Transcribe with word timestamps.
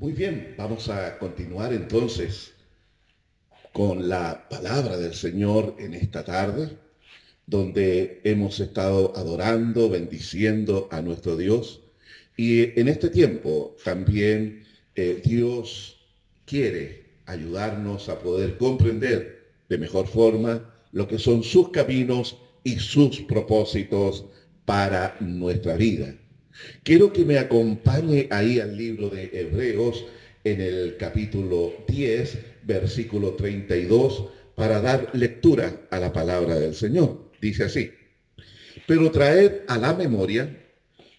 Muy 0.00 0.12
bien, 0.12 0.54
vamos 0.56 0.88
a 0.88 1.18
continuar 1.18 1.74
entonces 1.74 2.54
con 3.70 4.08
la 4.08 4.48
palabra 4.48 4.96
del 4.96 5.12
Señor 5.12 5.76
en 5.78 5.92
esta 5.92 6.24
tarde, 6.24 6.70
donde 7.44 8.22
hemos 8.24 8.58
estado 8.60 9.12
adorando, 9.14 9.90
bendiciendo 9.90 10.88
a 10.90 11.02
nuestro 11.02 11.36
Dios. 11.36 11.82
Y 12.34 12.80
en 12.80 12.88
este 12.88 13.10
tiempo 13.10 13.76
también 13.84 14.64
eh, 14.94 15.20
Dios 15.22 16.00
quiere 16.46 17.04
ayudarnos 17.26 18.08
a 18.08 18.20
poder 18.20 18.56
comprender 18.56 19.50
de 19.68 19.76
mejor 19.76 20.06
forma 20.06 20.74
lo 20.92 21.06
que 21.08 21.18
son 21.18 21.42
sus 21.42 21.72
caminos 21.72 22.38
y 22.64 22.78
sus 22.78 23.20
propósitos 23.20 24.24
para 24.64 25.18
nuestra 25.20 25.76
vida. 25.76 26.14
Quiero 26.82 27.12
que 27.12 27.24
me 27.24 27.38
acompañe 27.38 28.28
ahí 28.30 28.60
al 28.60 28.76
libro 28.76 29.08
de 29.08 29.30
Hebreos 29.32 30.04
en 30.44 30.60
el 30.60 30.96
capítulo 30.96 31.72
10, 31.88 32.38
versículo 32.64 33.34
32, 33.34 34.24
para 34.54 34.80
dar 34.80 35.10
lectura 35.12 35.86
a 35.90 35.98
la 35.98 36.12
palabra 36.12 36.58
del 36.58 36.74
Señor. 36.74 37.30
Dice 37.40 37.64
así, 37.64 37.90
pero 38.86 39.10
traed 39.10 39.62
a 39.68 39.78
la 39.78 39.94
memoria 39.94 40.56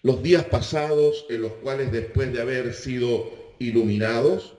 los 0.02 0.22
días 0.22 0.44
pasados 0.44 1.26
en 1.30 1.42
los 1.42 1.52
cuales 1.54 1.92
después 1.92 2.32
de 2.32 2.40
haber 2.40 2.74
sido 2.74 3.54
iluminados, 3.58 4.54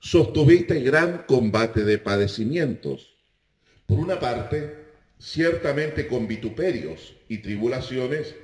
sostuviste 0.00 0.80
gran 0.80 1.24
combate 1.28 1.84
de 1.84 1.98
padecimientos. 1.98 3.14
Por 3.86 3.98
una 3.98 4.18
parte, 4.18 4.74
ciertamente 5.18 6.08
con 6.08 6.26
vituperios 6.26 7.14
y 7.28 7.38
tribulaciones, 7.38 8.34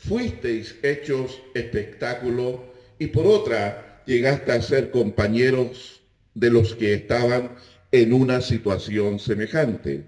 fuisteis 0.00 0.76
hechos 0.82 1.40
espectáculo 1.54 2.64
y 2.98 3.08
por 3.08 3.26
otra 3.26 4.02
llegaste 4.06 4.52
a 4.52 4.62
ser 4.62 4.90
compañeros 4.90 6.00
de 6.34 6.50
los 6.50 6.74
que 6.74 6.94
estaban 6.94 7.56
en 7.92 8.12
una 8.12 8.40
situación 8.40 9.18
semejante. 9.18 10.04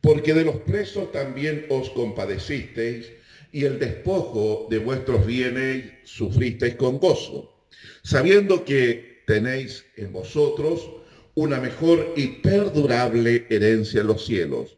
Porque 0.00 0.34
de 0.34 0.44
los 0.44 0.56
presos 0.56 1.10
también 1.12 1.66
os 1.68 1.90
compadecisteis 1.90 3.10
y 3.52 3.64
el 3.64 3.78
despojo 3.78 4.66
de 4.70 4.78
vuestros 4.78 5.26
bienes 5.26 5.84
sufristeis 6.04 6.74
con 6.74 6.98
gozo, 6.98 7.66
sabiendo 8.02 8.64
que 8.64 9.22
tenéis 9.26 9.84
en 9.96 10.12
vosotros 10.12 10.90
una 11.34 11.58
mejor 11.60 12.12
y 12.16 12.26
perdurable 12.42 13.46
herencia 13.48 14.02
en 14.02 14.06
los 14.08 14.24
cielos. 14.24 14.76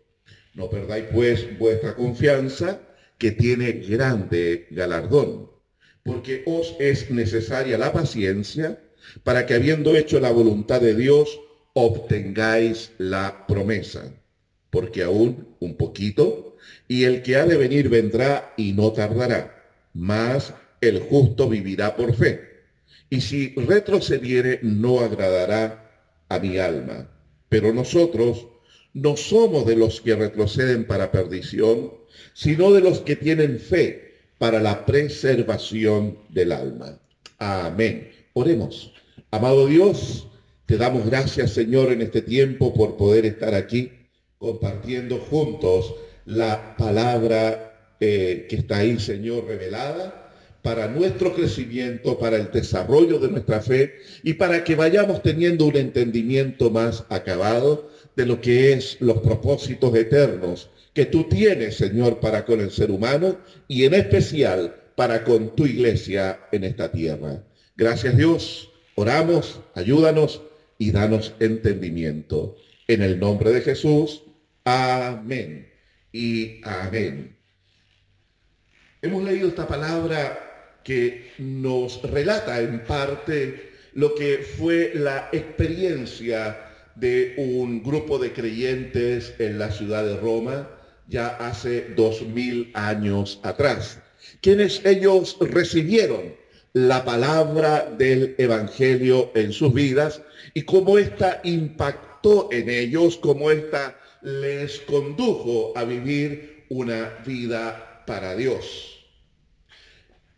No 0.55 0.71
perdáis 0.71 1.05
pues 1.13 1.59
vuestra 1.59 1.95
confianza, 1.95 2.81
que 3.19 3.31
tiene 3.33 3.73
grande 3.73 4.67
galardón, 4.71 5.51
porque 6.03 6.43
os 6.47 6.77
es 6.79 7.11
necesaria 7.11 7.79
la 7.79 7.93
paciencia 7.93 8.81
para 9.23 9.47
que 9.47 9.55
habiendo 9.55 9.97
hecho 9.97 10.21
la 10.21 10.31
voluntad 10.31 10.81
de 10.81 10.95
Dios, 10.95 11.41
obtengáis 11.75 12.93
la 12.99 13.47
promesa. 13.47 14.13
Porque 14.71 15.03
aún 15.03 15.57
un 15.61 15.77
poquito, 15.77 16.57
y 16.89 17.05
el 17.05 17.23
que 17.23 17.37
ha 17.37 17.47
de 17.47 17.57
venir 17.57 17.89
vendrá 17.89 18.53
y 18.57 18.73
no 18.73 18.93
tardará, 18.93 19.65
mas 19.95 20.53
el 20.81 21.01
justo 21.01 21.49
vivirá 21.49 21.97
por 21.97 22.15
fe. 22.15 22.41
Y 23.09 23.21
si 23.21 23.55
retrocediere, 23.55 24.61
no 24.63 25.01
agradará 25.01 25.87
a 26.29 26.39
mi 26.39 26.59
alma. 26.59 27.09
Pero 27.49 27.73
nosotros 27.73 28.49
no 28.97 29.15
somos 29.15 29.67
de 29.67 29.77
los 29.77 30.01
que 30.01 30.17
retroceden 30.17 30.87
para 30.87 31.13
perdición, 31.13 31.93
sino 32.33 32.73
de 32.73 32.81
los 32.81 33.01
que 33.01 33.15
tienen 33.15 33.59
fe 33.59 34.15
para 34.39 34.59
la 34.59 34.87
preservación 34.87 36.19
del 36.31 36.53
alma. 36.53 36.99
Amén. 37.39 38.11
Oremos. 38.33 38.93
Amado 39.31 39.67
Dios, 39.67 40.27
te 40.65 40.79
damos 40.79 41.05
gracias, 41.05 41.51
Señor, 41.53 41.93
en 41.93 42.01
este 42.01 42.23
tiempo 42.23 42.73
por 42.73 42.97
poder 42.97 43.27
estar 43.27 43.55
aquí 43.55 43.93
compartiendo 44.39 45.19
juntos 45.19 45.95
la 46.25 46.75
palabra 46.77 47.95
eh, 48.01 48.47
que 48.49 48.57
está 48.57 48.79
ahí, 48.79 48.99
Señor, 48.99 49.45
revelada 49.47 50.33
para 50.63 50.89
nuestro 50.89 51.35
crecimiento, 51.35 52.19
para 52.19 52.39
el 52.39 52.51
desarrollo 52.51 53.19
de 53.19 53.29
nuestra 53.29 53.61
fe 53.61 53.95
y 54.23 54.33
para 54.35 54.65
que 54.65 54.75
vayamos 54.75 55.23
teniendo 55.23 55.67
un 55.67 55.77
entendimiento 55.77 56.71
más 56.71 57.05
acabado 57.11 57.91
de 58.17 58.27
lo 58.27 58.41
que 58.41 58.73
es 58.73 58.97
los 59.01 59.19
propósitos 59.19 59.95
eternos 59.95 60.71
que 60.95 61.05
tú 61.05 61.25
tienes, 61.25 61.77
Señor, 61.77 62.21
para 62.21 62.47
con 62.47 62.61
el 62.61 62.71
ser 62.71 62.91
humano 62.91 63.39
y 63.69 63.85
en 63.85 63.93
especial 63.93 64.75
para 64.97 65.23
con 65.25 65.55
tu 65.55 65.67
iglesia 65.67 66.41
en 66.51 66.65
esta 66.65 66.91
tierra. 66.91 67.45
Gracias 67.77 68.17
Dios, 68.17 68.73
oramos, 68.95 69.61
ayúdanos 69.75 70.41
y 70.79 70.91
danos 70.91 71.35
entendimiento. 71.39 72.57
En 72.89 73.03
el 73.03 73.21
nombre 73.21 73.51
de 73.51 73.61
Jesús, 73.61 74.23
amén 74.65 75.71
y 76.11 76.61
amén. 76.65 77.37
Hemos 79.03 79.23
leído 79.23 79.49
esta 79.49 79.69
palabra 79.69 80.81
que 80.83 81.33
nos 81.39 82.01
relata 82.03 82.61
en 82.61 82.83
parte 82.85 83.71
lo 83.93 84.15
que 84.15 84.39
fue 84.39 84.93
la 84.95 85.29
experiencia 85.33 86.66
de 86.97 87.35
un 87.37 87.83
grupo 87.83 88.19
de 88.19 88.33
creyentes 88.33 89.35
en 89.39 89.59
la 89.59 89.71
ciudad 89.71 90.05
de 90.05 90.17
Roma 90.17 90.69
ya 91.09 91.29
hace 91.29 91.93
dos 91.95 92.23
mil 92.23 92.71
años 92.75 93.39
atrás, 93.43 94.01
quienes 94.41 94.85
ellos 94.85 95.37
recibieron 95.41 96.35
la 96.73 97.05
palabra 97.05 97.89
del 97.97 98.35
Evangelio 98.39 99.31
en 99.35 99.53
sus 99.53 99.73
vidas 99.73 100.21
y 100.53 100.63
cómo 100.63 100.99
ésta 100.99 101.41
impactó 101.45 102.49
en 102.51 102.69
ellos, 102.69 103.17
cómo 103.19 103.51
ésta 103.51 103.99
les 104.23 104.81
condujo 104.81 105.73
a 105.77 105.85
vivir 105.85 106.65
una 106.69 107.11
vida 107.25 108.03
para 108.07 108.35
Dios. 108.35 109.07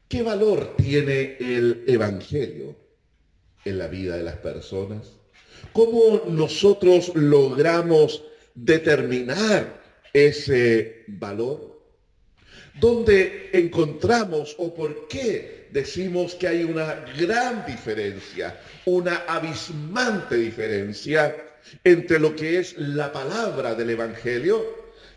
¿Qué 0.09 0.23
valor 0.23 0.75
tiene 0.77 1.37
el 1.41 1.85
Evangelio 1.87 2.77
en 3.65 3.79
la 3.79 3.89
vida 3.89 4.17
de 4.17 4.23
las 4.23 4.37
personas? 4.37 5.19
¿Cómo 5.73 6.23
nosotros 6.29 7.13
logramos 7.15 8.23
determinar 8.55 9.81
ese 10.13 11.05
valor? 11.07 11.79
¿Dónde 12.81 13.51
encontramos 13.53 14.55
o 14.59 14.73
por 14.75 15.09
qué 15.09 15.69
decimos 15.71 16.35
que 16.35 16.49
hay 16.49 16.65
una 16.65 17.05
gran 17.19 17.67
diferencia, 17.67 18.59
una 18.87 19.25
abismante 19.27 20.37
diferencia 20.37 21.37
entre 21.85 22.19
lo 22.19 22.35
que 22.35 22.59
es 22.59 22.77
la 22.79 23.13
palabra 23.13 23.75
del 23.75 23.91
Evangelio, 23.91 24.65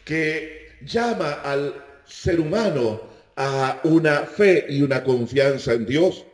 que 0.04 0.78
llama 0.86 1.34
al 1.44 1.74
ser 2.06 2.40
humano 2.40 3.02
a 3.36 3.80
una 3.84 4.22
fe 4.22 4.66
y 4.70 4.82
una 4.82 5.04
confianza 5.04 5.74
en 5.74 5.86
Dios, 5.86 6.26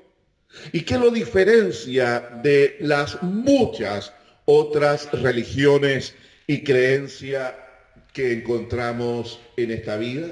y 0.71 0.81
que 0.81 0.97
lo 0.97 1.11
diferencia 1.11 2.39
de 2.43 2.77
las 2.79 3.21
muchas 3.23 4.13
otras 4.45 5.11
religiones 5.11 6.13
y 6.47 6.63
creencias 6.63 7.53
que 8.13 8.33
encontramos 8.33 9.39
en 9.57 9.71
esta 9.71 9.97
vida? 9.97 10.27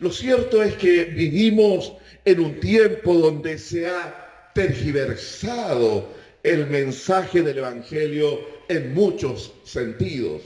Lo 0.00 0.10
cierto 0.10 0.62
es 0.62 0.74
que 0.74 1.04
vivimos 1.04 1.92
en 2.24 2.40
un 2.40 2.60
tiempo 2.60 3.14
donde 3.14 3.58
se 3.58 3.86
ha 3.86 4.50
tergiversado 4.54 6.08
el 6.42 6.66
mensaje 6.68 7.42
del 7.42 7.58
Evangelio 7.58 8.40
en 8.68 8.94
muchos 8.94 9.52
sentidos. 9.64 10.42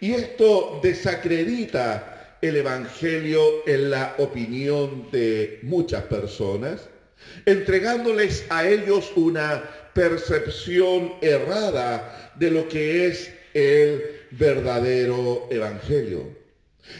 Y 0.00 0.12
esto 0.12 0.80
desacredita 0.82 2.36
el 2.40 2.56
Evangelio 2.56 3.66
en 3.66 3.90
la 3.90 4.14
opinión 4.18 5.10
de 5.10 5.60
muchas 5.62 6.04
personas, 6.04 6.88
entregándoles 7.46 8.44
a 8.50 8.68
ellos 8.68 9.12
una 9.16 9.62
percepción 9.94 11.14
errada 11.20 12.32
de 12.36 12.50
lo 12.50 12.68
que 12.68 13.06
es 13.06 13.32
el 13.54 14.02
verdadero 14.30 15.48
evangelio. 15.50 16.36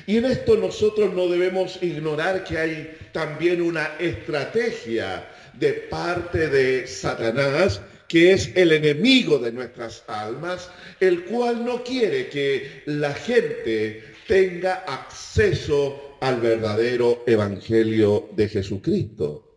Y 0.07 0.17
en 0.17 0.27
esto 0.27 0.57
nosotros 0.57 1.15
no 1.15 1.29
debemos 1.29 1.83
ignorar 1.83 2.45
que 2.45 2.59
hay 2.59 2.97
también 3.13 3.63
una 3.63 3.93
estrategia 3.99 5.27
de 5.55 5.73
parte 5.73 6.49
de 6.49 6.87
Satanás, 6.87 7.81
que 8.07 8.33
es 8.33 8.51
el 8.55 8.73
enemigo 8.73 9.39
de 9.39 9.53
nuestras 9.53 10.05
almas, 10.07 10.71
el 11.01 11.25
cual 11.25 11.65
no 11.65 11.85
quiere 11.85 12.29
que 12.29 12.83
la 12.87 13.13
gente 13.15 14.05
tenga 14.27 14.85
acceso 14.87 16.17
al 16.21 16.41
verdadero 16.41 17.23
evangelio 17.27 18.29
de 18.35 18.49
Jesucristo. 18.49 19.48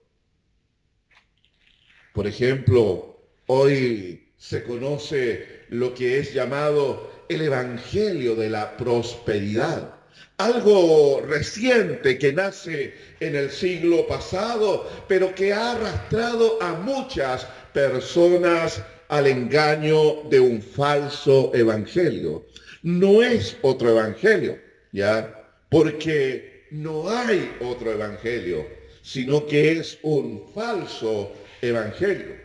Por 2.14 2.28
ejemplo, 2.28 3.18
hoy 3.48 4.22
se 4.38 4.64
conoce 4.64 5.46
lo 5.70 5.94
que 5.94 6.20
es 6.20 6.34
llamado 6.34 7.10
el 7.30 7.42
Evangelio 7.42 8.36
de 8.36 8.50
la 8.50 8.76
prosperidad, 8.76 9.96
algo 10.38 11.22
reciente 11.26 12.18
que 12.18 12.34
nace 12.34 12.94
en 13.22 13.38
el 13.38 13.50
siglo 13.50 14.06
pasado, 14.08 14.90
pero 15.08 15.34
que 15.34 15.54
ha 15.54 15.72
arrastrado 15.72 16.62
a 16.62 16.74
muchas 16.74 17.48
personas 17.74 18.84
al 19.08 19.28
engaño 19.28 20.24
de 20.30 20.42
un 20.42 20.62
falso 20.62 21.52
evangelio. 21.54 22.46
No 22.84 23.22
es 23.22 23.56
otro 23.62 23.90
evangelio, 23.90 24.60
¿ya? 24.92 25.50
Porque 25.70 26.66
no 26.72 27.10
hay 27.10 27.56
otro 27.62 27.94
evangelio, 27.94 28.68
sino 29.02 29.46
que 29.46 29.74
es 29.74 29.98
un 30.02 30.52
falso 30.54 31.32
evangelio. 31.62 32.36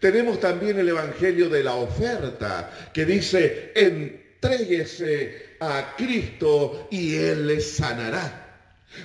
Tenemos 0.00 0.40
también 0.40 0.78
el 0.78 0.88
evangelio 0.88 1.48
de 1.48 1.62
la 1.62 1.74
oferta, 1.74 2.70
que 2.92 3.04
dice, 3.04 3.72
entréguese 3.74 5.56
a 5.60 5.94
Cristo 5.96 6.88
y 6.90 7.14
Él 7.16 7.46
le 7.46 7.60
sanará. 7.60 8.40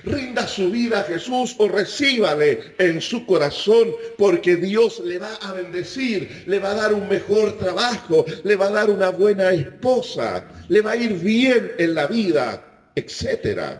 Rinda 0.04 0.46
su 0.46 0.70
vida 0.70 1.00
a 1.00 1.04
Jesús 1.04 1.56
o 1.58 1.68
recíbale 1.68 2.74
en 2.78 3.00
su 3.00 3.24
corazón 3.24 3.90
porque 4.18 4.56
Dios 4.56 5.00
le 5.00 5.18
va 5.18 5.34
a 5.36 5.52
bendecir, 5.52 6.44
le 6.46 6.58
va 6.58 6.72
a 6.72 6.74
dar 6.74 6.92
un 6.92 7.08
mejor 7.08 7.56
trabajo, 7.56 8.26
le 8.44 8.56
va 8.56 8.66
a 8.66 8.72
dar 8.72 8.90
una 8.90 9.08
buena 9.10 9.50
esposa, 9.50 10.46
le 10.68 10.82
va 10.82 10.90
a 10.90 10.96
ir 10.96 11.14
bien 11.14 11.72
en 11.78 11.94
la 11.94 12.06
vida, 12.06 12.90
etc. 12.96 13.78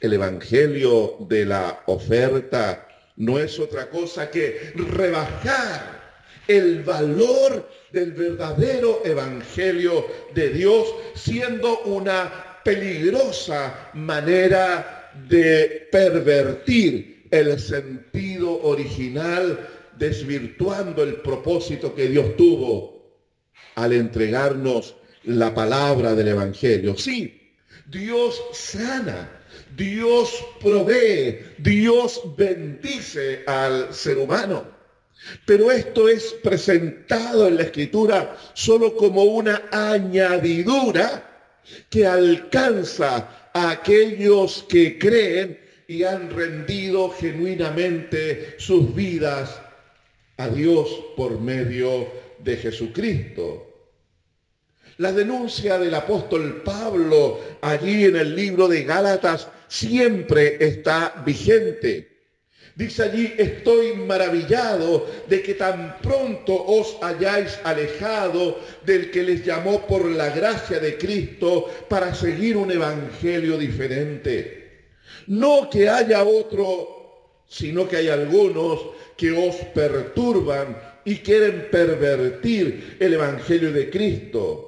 El 0.00 0.14
Evangelio 0.14 1.18
de 1.28 1.44
la 1.44 1.82
oferta 1.86 2.87
no 3.18 3.38
es 3.38 3.58
otra 3.58 3.90
cosa 3.90 4.30
que 4.30 4.72
rebajar 4.74 5.98
el 6.46 6.82
valor 6.82 7.68
del 7.92 8.12
verdadero 8.12 9.02
Evangelio 9.04 10.06
de 10.34 10.48
Dios, 10.50 10.88
siendo 11.14 11.80
una 11.80 12.60
peligrosa 12.64 13.90
manera 13.94 15.10
de 15.28 15.88
pervertir 15.92 17.26
el 17.30 17.58
sentido 17.58 18.62
original, 18.62 19.68
desvirtuando 19.98 21.02
el 21.02 21.16
propósito 21.16 21.94
que 21.94 22.08
Dios 22.08 22.36
tuvo 22.36 23.18
al 23.74 23.92
entregarnos 23.92 24.94
la 25.24 25.54
palabra 25.54 26.14
del 26.14 26.28
Evangelio. 26.28 26.96
Sí, 26.96 27.52
Dios 27.86 28.40
sana, 28.52 29.37
Dios 29.78 30.44
provee, 30.60 31.38
Dios 31.58 32.20
bendice 32.36 33.44
al 33.46 33.94
ser 33.94 34.18
humano. 34.18 34.66
Pero 35.46 35.70
esto 35.70 36.08
es 36.08 36.34
presentado 36.42 37.46
en 37.46 37.56
la 37.56 37.62
escritura 37.62 38.36
solo 38.54 38.96
como 38.96 39.22
una 39.22 39.62
añadidura 39.70 41.24
que 41.88 42.06
alcanza 42.06 43.50
a 43.52 43.70
aquellos 43.70 44.64
que 44.68 44.98
creen 44.98 45.60
y 45.86 46.02
han 46.02 46.30
rendido 46.30 47.10
genuinamente 47.10 48.56
sus 48.58 48.92
vidas 48.94 49.60
a 50.38 50.48
Dios 50.48 50.88
por 51.16 51.40
medio 51.40 52.08
de 52.40 52.56
Jesucristo. 52.56 53.64
La 54.96 55.12
denuncia 55.12 55.78
del 55.78 55.94
apóstol 55.94 56.62
Pablo 56.64 57.38
allí 57.60 58.06
en 58.06 58.16
el 58.16 58.34
libro 58.34 58.66
de 58.66 58.82
Gálatas 58.82 59.48
siempre 59.68 60.56
está 60.60 61.22
vigente. 61.24 62.08
Dice 62.78 63.02
allí, 63.02 63.34
estoy 63.36 63.94
maravillado 63.94 65.04
de 65.28 65.42
que 65.42 65.54
tan 65.54 65.98
pronto 66.00 66.54
os 66.54 66.96
hayáis 67.02 67.58
alejado 67.64 68.60
del 68.86 69.10
que 69.10 69.24
les 69.24 69.44
llamó 69.44 69.84
por 69.84 70.04
la 70.06 70.30
gracia 70.30 70.78
de 70.78 70.96
Cristo 70.96 71.66
para 71.88 72.14
seguir 72.14 72.56
un 72.56 72.70
evangelio 72.70 73.58
diferente. 73.58 74.92
No 75.26 75.68
que 75.68 75.88
haya 75.88 76.22
otro, 76.22 77.42
sino 77.48 77.88
que 77.88 77.96
hay 77.96 78.08
algunos 78.10 78.80
que 79.16 79.32
os 79.32 79.56
perturban 79.74 80.80
y 81.04 81.16
quieren 81.16 81.68
pervertir 81.72 82.96
el 83.00 83.14
evangelio 83.14 83.72
de 83.72 83.90
Cristo. 83.90 84.67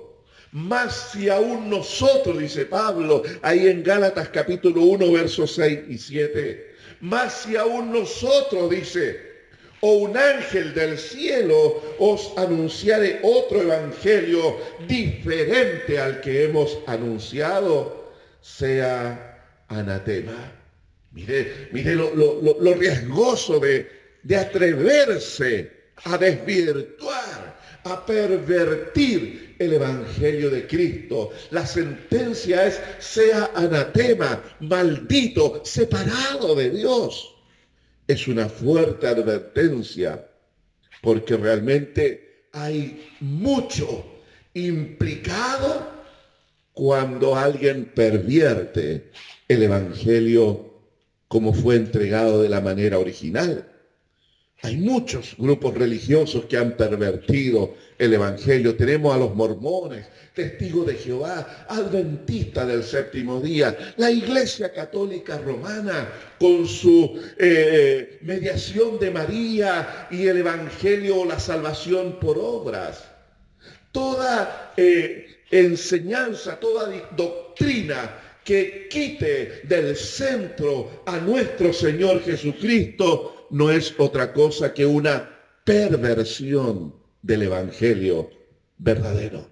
Más 0.52 1.10
si 1.12 1.28
aún 1.28 1.70
nosotros, 1.70 2.38
dice 2.38 2.66
Pablo, 2.66 3.22
ahí 3.42 3.68
en 3.68 3.84
Gálatas 3.84 4.30
capítulo 4.30 4.82
1, 4.82 5.12
versos 5.12 5.54
6 5.54 5.80
y 5.88 5.96
7, 5.96 6.74
más 7.02 7.42
si 7.42 7.56
aún 7.56 7.92
nosotros, 7.92 8.68
dice, 8.68 9.30
o 9.80 9.92
un 9.92 10.16
ángel 10.16 10.74
del 10.74 10.98
cielo 10.98 11.80
os 11.98 12.32
anunciare 12.36 13.20
otro 13.22 13.62
evangelio 13.62 14.56
diferente 14.88 15.98
al 16.00 16.20
que 16.20 16.44
hemos 16.44 16.78
anunciado, 16.86 18.12
sea 18.40 19.40
anatema. 19.68 20.52
Mire, 21.12 21.68
mire 21.70 21.94
lo, 21.94 22.74
riesgoso 22.74 23.60
de, 23.60 23.88
de 24.24 24.36
atreverse 24.36 25.70
a 26.04 26.18
desvirtuar, 26.18 27.56
a 27.84 28.04
pervertir 28.04 29.49
el 29.60 29.74
Evangelio 29.74 30.50
de 30.50 30.66
Cristo. 30.66 31.30
La 31.50 31.66
sentencia 31.66 32.66
es, 32.66 32.80
sea 32.98 33.50
anatema, 33.54 34.42
maldito, 34.60 35.60
separado 35.64 36.54
de 36.54 36.70
Dios. 36.70 37.36
Es 38.08 38.26
una 38.26 38.48
fuerte 38.48 39.06
advertencia 39.06 40.26
porque 41.02 41.36
realmente 41.36 42.46
hay 42.52 43.06
mucho 43.20 44.04
implicado 44.54 45.88
cuando 46.72 47.36
alguien 47.36 47.92
pervierte 47.94 49.10
el 49.46 49.62
Evangelio 49.62 50.70
como 51.28 51.52
fue 51.52 51.76
entregado 51.76 52.42
de 52.42 52.48
la 52.48 52.62
manera 52.62 52.98
original. 52.98 53.70
Hay 54.62 54.78
muchos 54.78 55.36
grupos 55.38 55.74
religiosos 55.74 56.46
que 56.46 56.56
han 56.56 56.76
pervertido 56.76 57.74
el 58.00 58.14
Evangelio. 58.14 58.74
Tenemos 58.76 59.14
a 59.14 59.18
los 59.18 59.34
mormones, 59.34 60.06
testigos 60.34 60.86
de 60.86 60.94
Jehová, 60.94 61.66
adventistas 61.68 62.66
del 62.66 62.82
séptimo 62.82 63.40
día, 63.40 63.76
la 63.98 64.10
Iglesia 64.10 64.72
Católica 64.72 65.38
Romana 65.38 66.08
con 66.38 66.66
su 66.66 67.20
eh, 67.38 68.18
mediación 68.22 68.98
de 68.98 69.10
María 69.10 70.08
y 70.10 70.26
el 70.26 70.38
Evangelio 70.38 71.20
o 71.20 71.24
la 71.26 71.38
salvación 71.38 72.18
por 72.18 72.38
obras. 72.38 73.04
Toda 73.92 74.72
eh, 74.78 75.42
enseñanza, 75.50 76.58
toda 76.58 76.90
doctrina 77.14 78.16
que 78.42 78.88
quite 78.90 79.60
del 79.64 79.94
centro 79.94 81.02
a 81.04 81.18
nuestro 81.18 81.70
Señor 81.74 82.22
Jesucristo 82.22 83.48
no 83.50 83.70
es 83.70 83.92
otra 83.98 84.32
cosa 84.32 84.72
que 84.72 84.86
una 84.86 85.28
perversión 85.64 86.99
del 87.22 87.42
Evangelio 87.42 88.30
verdadero. 88.78 89.48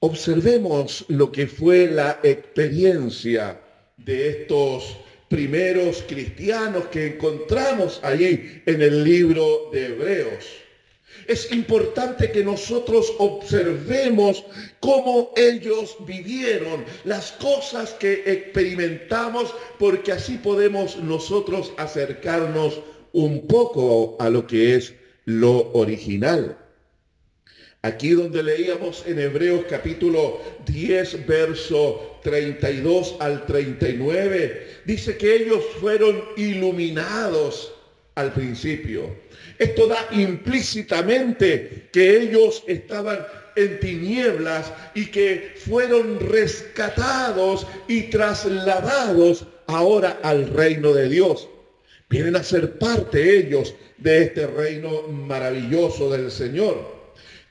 Observemos 0.00 1.04
lo 1.08 1.32
que 1.32 1.46
fue 1.46 1.90
la 1.90 2.20
experiencia 2.22 3.60
de 3.96 4.28
estos 4.28 4.96
primeros 5.28 6.04
cristianos 6.06 6.86
que 6.86 7.14
encontramos 7.14 8.00
allí 8.02 8.62
en 8.64 8.80
el 8.80 9.04
libro 9.04 9.70
de 9.72 9.86
Hebreos. 9.86 10.46
Es 11.26 11.50
importante 11.52 12.30
que 12.30 12.44
nosotros 12.44 13.12
observemos 13.18 14.44
cómo 14.80 15.32
ellos 15.36 15.96
vivieron, 16.06 16.84
las 17.04 17.32
cosas 17.32 17.92
que 17.94 18.22
experimentamos, 18.24 19.54
porque 19.78 20.12
así 20.12 20.38
podemos 20.38 20.96
nosotros 20.96 21.72
acercarnos 21.76 22.80
un 23.12 23.46
poco 23.46 24.16
a 24.20 24.30
lo 24.30 24.46
que 24.46 24.76
es 24.76 24.94
lo 25.24 25.72
original. 25.72 26.58
Aquí 27.82 28.10
donde 28.10 28.42
leíamos 28.42 29.04
en 29.06 29.20
Hebreos 29.20 29.64
capítulo 29.68 30.40
10, 30.66 31.26
verso 31.26 32.18
32 32.22 33.16
al 33.20 33.46
39, 33.46 34.66
dice 34.84 35.16
que 35.16 35.36
ellos 35.36 35.64
fueron 35.80 36.22
iluminados 36.36 37.72
al 38.16 38.32
principio 38.32 39.14
esto 39.58 39.88
da 39.88 40.06
implícitamente 40.12 41.88
que 41.92 42.22
ellos 42.22 42.62
estaban 42.68 43.26
en 43.56 43.80
tinieblas 43.80 44.72
y 44.94 45.06
que 45.06 45.52
fueron 45.56 46.20
rescatados 46.20 47.66
y 47.88 48.02
trasladados 48.02 49.46
ahora 49.66 50.20
al 50.22 50.48
reino 50.50 50.92
de 50.92 51.08
Dios. 51.08 51.48
Vienen 52.08 52.36
a 52.36 52.42
ser 52.42 52.78
parte 52.78 53.38
ellos 53.38 53.74
de 53.98 54.22
este 54.22 54.46
reino 54.46 55.02
maravilloso 55.08 56.10
del 56.10 56.30
Señor. 56.30 56.96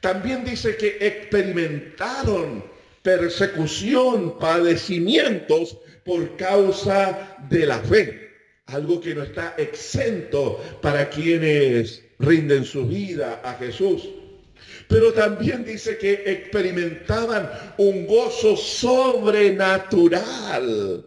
También 0.01 0.43
dice 0.43 0.75
que 0.77 0.97
experimentaron 0.99 2.63
persecución, 3.03 4.39
padecimientos 4.39 5.77
por 6.03 6.35
causa 6.37 7.37
de 7.49 7.65
la 7.65 7.79
fe 7.79 8.27
algo 8.67 8.99
que 8.99 9.15
no 9.15 9.23
está 9.23 9.55
exento 9.57 10.61
para 10.81 11.09
quienes 11.09 12.03
rinden 12.19 12.65
su 12.65 12.85
vida 12.85 13.39
a 13.43 13.53
Jesús. 13.55 14.07
Pero 14.87 15.11
también 15.13 15.65
dice 15.65 15.97
que 15.97 16.21
experimentaban 16.25 17.49
un 17.77 18.05
gozo 18.05 18.55
sobrenatural, 18.57 21.05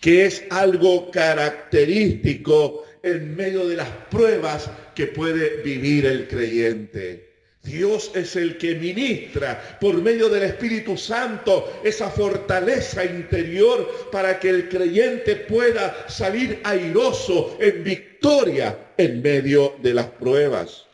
que 0.00 0.24
es 0.26 0.42
algo 0.50 1.10
característico 1.10 2.83
en 3.04 3.36
medio 3.36 3.66
de 3.66 3.76
las 3.76 3.88
pruebas 4.10 4.68
que 4.94 5.06
puede 5.06 5.62
vivir 5.62 6.06
el 6.06 6.26
creyente. 6.26 7.34
Dios 7.64 8.10
es 8.14 8.36
el 8.36 8.58
que 8.58 8.74
ministra 8.74 9.78
por 9.80 9.94
medio 10.02 10.28
del 10.28 10.42
Espíritu 10.42 10.98
Santo 10.98 11.80
esa 11.82 12.10
fortaleza 12.10 13.04
interior 13.04 14.08
para 14.12 14.38
que 14.38 14.50
el 14.50 14.68
creyente 14.68 15.36
pueda 15.36 16.04
salir 16.08 16.60
airoso 16.62 17.56
en 17.58 17.82
victoria 17.82 18.92
en 18.98 19.22
medio 19.22 19.76
de 19.82 19.94
las 19.94 20.06
pruebas. 20.06 20.84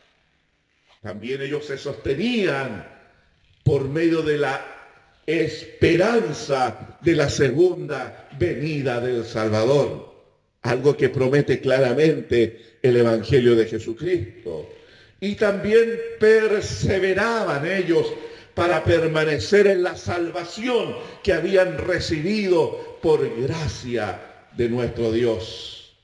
También 1.01 1.41
ellos 1.41 1.65
se 1.65 1.77
sostenían 1.77 2.87
por 3.63 3.89
medio 3.89 4.21
de 4.21 4.37
la 4.37 4.65
esperanza 5.25 6.97
de 7.01 7.15
la 7.15 7.29
segunda 7.29 8.29
venida 8.39 9.01
del 9.01 9.25
Salvador. 9.25 10.10
Algo 10.61 10.95
que 10.95 11.09
promete 11.09 11.59
claramente 11.59 12.77
el 12.81 12.97
Evangelio 12.97 13.55
de 13.55 13.65
Jesucristo 13.65 14.69
y 15.19 15.35
también 15.35 15.99
perseveraban 16.19 17.65
ellos 17.65 18.11
para 18.53 18.83
permanecer 18.83 19.67
en 19.67 19.83
la 19.83 19.95
salvación 19.95 20.95
que 21.23 21.33
habían 21.33 21.77
recibido 21.77 22.99
por 23.01 23.27
gracia 23.41 24.47
de 24.57 24.67
nuestro 24.67 25.11
Dios. 25.11 25.95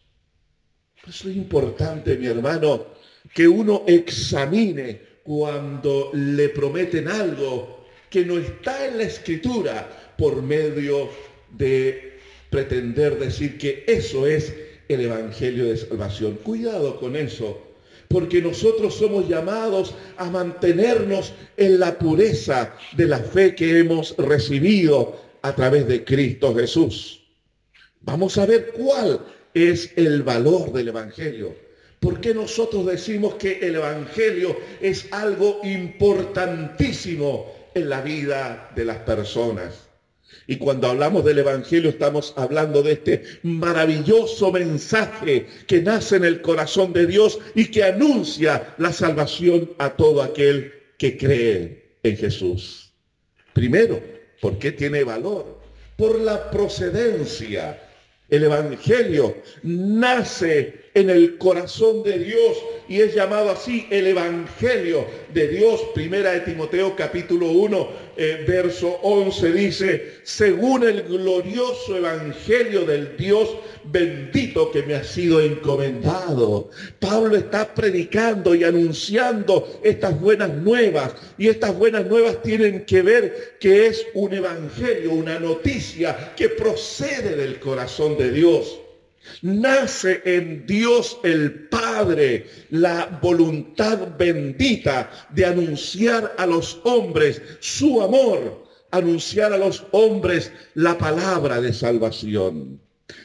Eso 1.08 1.30
es 1.30 1.36
importante, 1.36 2.18
mi 2.18 2.28
hermano, 2.28 2.88
que 3.34 3.48
uno 3.48 3.84
examine 3.88 5.02
cuando 5.24 6.12
le 6.14 6.50
prometen 6.50 7.08
algo 7.08 7.86
que 8.10 8.24
no 8.24 8.38
está 8.38 8.86
en 8.86 9.00
la 9.00 9.04
escritura 9.04 10.14
por 10.18 10.42
medio 10.42 11.10
de 11.52 12.17
pretender 12.50 13.18
decir 13.20 13.58
que 13.58 13.84
eso 13.88 14.27
es 14.27 14.54
el 14.88 15.01
Evangelio 15.01 15.66
de 15.66 15.77
Salvación. 15.77 16.39
Cuidado 16.44 17.00
con 17.00 17.16
eso 17.16 17.68
porque 18.08 18.42
nosotros 18.42 18.96
somos 18.96 19.27
llamados 19.27 19.94
a 20.18 20.30
mantenernos 20.30 21.34
en 21.58 21.80
la 21.80 21.98
pureza 21.98 22.74
de 22.96 23.06
la 23.06 23.20
fe 23.20 23.56
que 23.56 23.80
hemos 23.80 24.16
recibido 24.18 25.20
a 25.42 25.54
través 25.54 25.88
de 25.88 26.04
Cristo 26.04 26.56
Jesús. 26.56 27.22
Vamos 28.01 28.38
a 28.38 28.46
ver 28.46 28.72
cuál 28.72 29.20
es 29.54 29.92
el 29.96 30.24
valor 30.24 30.72
del 30.72 30.89
Evangelio. 30.89 31.56
¿Por 32.00 32.22
qué 32.22 32.34
nosotros 32.34 32.86
decimos 32.86 33.36
que 33.36 33.60
el 33.60 33.75
Evangelio 33.75 34.56
es 34.82 35.08
algo 35.12 35.60
importantísimo 35.63 37.51
en 37.74 37.89
la 37.89 38.01
vida 38.01 38.72
de 38.75 38.86
las 38.86 38.98
personas? 38.98 39.87
Y 40.48 40.56
cuando 40.56 40.88
hablamos 40.88 41.25
del 41.25 41.39
Evangelio 41.39 41.89
estamos 41.89 42.34
hablando 42.38 42.82
de 42.82 42.94
este 42.94 43.24
maravilloso 43.44 44.50
mensaje 44.51 45.46
que 45.68 45.82
nace 45.82 46.16
en 46.16 46.24
el 46.24 46.42
corazón 46.42 46.94
de 46.94 47.06
Dios 47.06 47.38
y 47.54 47.70
que 47.70 47.84
anuncia 47.84 48.74
la 48.77 48.94
salvación 48.94 49.70
a 49.77 49.89
todo 49.89 50.24
aquel 50.24 50.72
que 50.98 51.18
cree 51.18 51.98
en 52.01 52.16
Jesús. 52.16 52.94
Primero, 53.51 54.01
¿por 54.39 54.58
qué 54.58 54.72
tiene 54.72 55.04
valor? 55.04 55.60
Por 55.98 56.20
la 56.22 56.50
procedencia. 56.50 57.82
El 58.30 58.44
Evangelio 58.44 59.36
nace 59.63 60.87
en 60.98 61.12
el 61.12 61.38
corazón 61.38 62.01
de 62.01 62.18
Dios 62.18 62.58
y 62.89 63.01
es 63.01 63.13
llamado 63.13 63.51
así 63.51 63.86
el 63.92 64.08
Evangelio 64.08 65.06
de 65.32 65.48
Dios. 65.48 65.80
Primera 65.94 66.32
de 66.32 66.39
Timoteo 66.39 66.96
capítulo 66.96 67.51
1, 67.51 67.89
eh, 68.18 68.44
verso 68.48 68.98
11 69.04 69.51
dice, 69.51 70.13
según 70.24 70.84
el 70.88 71.04
glorioso 71.04 71.96
Evangelio 71.98 72.84
del 72.84 73.16
Dios 73.16 73.58
bendito 73.84 74.72
que 74.72 74.82
me 74.82 74.96
ha 74.96 75.04
sido 75.04 75.39
encomendado. 75.39 76.72
Pablo 77.00 77.36
está 77.36 77.75
predicando 77.75 78.56
y 78.56 78.63
anunciando 78.63 79.80
estas 79.84 80.20
buenas 80.20 80.51
nuevas 80.51 81.13
y 81.38 81.48
estas 81.48 81.77
buenas 81.77 82.08
nuevas 82.08 82.42
tienen 82.42 82.86
que 82.86 83.04
ver 83.04 83.58
que 83.60 83.86
es 83.86 84.04
un 84.16 84.34
evangelio, 84.34 85.12
una 85.12 85.38
noticia 85.38 86.34
que 86.36 86.50
procede 86.50 87.36
del 87.36 87.60
corazón 87.60 88.18
de 88.18 88.32
Dios. 88.32 88.80
Nace 89.42 90.22
en 90.26 90.66
Dios 90.66 91.20
el 91.24 91.68
Padre 91.70 92.48
la 92.72 93.20
voluntad 93.22 94.18
bendita 94.18 95.10
de 95.30 95.46
anunciar 95.46 96.36
a 96.38 96.46
los 96.46 96.80
hombres 96.84 97.42
su 97.60 98.02
amor, 98.02 98.66
anunciar 98.92 99.54
a 99.54 99.58
los 99.58 99.86
hombres 99.92 100.52
la 100.74 100.98
palabra 100.98 101.62
de 101.62 101.74
salvación. 101.74 102.80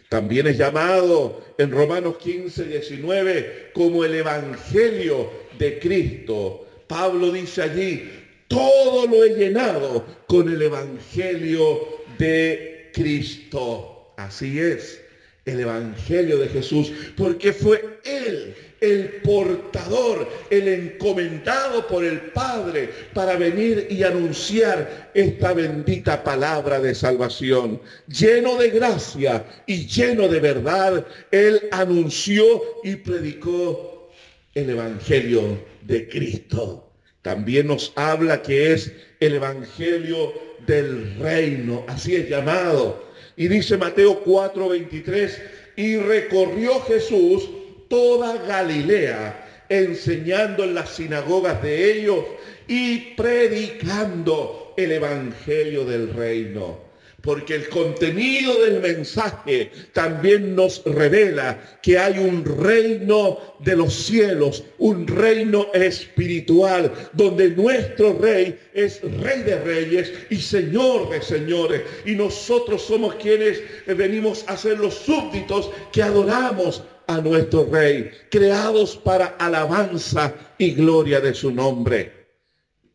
También 0.09 0.47
es 0.47 0.59
llamado 0.59 1.43
en 1.59 1.71
Romanos 1.71 2.19
15, 2.19 2.65
19 2.65 3.71
como 3.73 4.05
el 4.05 4.15
Evangelio 4.15 5.31
de 5.59 5.79
Cristo. 5.79 6.67
Pablo 6.87 7.33
dice 7.33 7.63
allí, 7.63 8.11
todo 8.49 9.07
lo 9.07 9.25
he 9.25 9.35
llenado 9.35 10.05
con 10.27 10.49
el 10.49 10.61
Evangelio 10.61 11.81
de 12.19 12.91
Cristo. 12.93 14.13
Así 14.19 14.61
es 14.61 15.02
el 15.45 15.61
Evangelio 15.61 16.39
de 16.39 16.49
Jesús, 16.49 16.93
porque 17.17 17.53
fue 17.53 17.99
Él 18.05 18.55
el 18.83 19.21
portador, 19.23 20.29
el 20.51 20.67
encomendado 20.67 21.87
por 21.87 22.05
el 22.05 22.21
Padre 22.33 22.91
para 23.15 23.37
venir 23.37 23.87
y 23.89 24.03
anunciar 24.03 25.13
esta 25.15 25.53
bendita 25.53 26.23
palabra 26.25 26.81
de 26.81 26.93
salvación. 26.93 27.81
Lleno 28.09 28.57
de 28.57 28.71
gracia 28.71 29.47
y 29.67 29.87
lleno 29.87 30.27
de 30.27 30.41
verdad, 30.41 31.07
Él 31.31 31.69
anunció 31.71 32.45
y 32.83 32.97
predicó 32.97 34.11
el 34.53 34.71
Evangelio 34.71 35.65
de 35.83 36.09
Cristo. 36.09 36.91
También 37.23 37.69
nos 37.69 37.93
habla 37.95 38.43
que 38.43 38.73
es 38.73 38.93
el 39.21 39.37
Evangelio 39.37 40.33
del 40.67 41.19
reino, 41.21 41.85
así 41.87 42.17
es 42.17 42.29
llamado 42.29 43.12
y 43.37 43.49
dice 43.49 43.77
Mateo 43.77 44.23
4:23, 44.25 45.43
y 45.77 45.97
recorrió 45.97 46.81
Jesús 46.83 47.49
toda 47.89 48.37
Galilea, 48.47 49.65
enseñando 49.69 50.65
en 50.65 50.75
las 50.75 50.91
sinagogas 50.91 51.63
de 51.63 51.99
ellos 51.99 52.25
y 52.69 53.15
predicando 53.15 54.75
el 54.77 54.93
Evangelio 54.93 55.85
del 55.85 56.13
reino 56.13 56.92
porque 57.23 57.55
el 57.55 57.69
contenido 57.69 58.61
del 58.63 58.81
mensaje 58.81 59.71
también 59.93 60.57
nos 60.57 60.83
revela 60.85 61.79
que 61.81 61.97
hay 61.97 62.19
un 62.19 62.45
reino 62.45 63.39
de 63.61 63.77
los 63.77 63.95
cielos, 63.95 64.65
un 64.79 65.07
reino 65.07 65.69
espiritual, 65.73 66.93
donde 67.13 67.51
nuestro 67.51 68.19
rey 68.19 68.59
es 68.75 69.01
rey 69.21 69.43
de 69.43 69.61
reyes 69.61 70.13
y 70.31 70.37
señor 70.37 71.11
de 71.11 71.23
señores. 71.23 71.83
Y 72.05 72.15
nosotros 72.15 72.83
somos 72.83 73.15
quienes 73.15 73.63
venimos 73.87 74.45
a 74.49 74.57
ser 74.57 74.79
los 74.79 74.95
súbditos 74.95 75.71
que 75.93 76.03
adoramos 76.03 76.83
a 77.07 77.21
nuestro 77.21 77.69
rey, 77.71 78.11
creados 78.31 78.97
para 78.97 79.27
alabanza 79.39 80.35
y 80.59 80.73
gloria 80.73 81.21
de 81.21 81.35
su 81.35 81.53
nombre. 81.53 82.13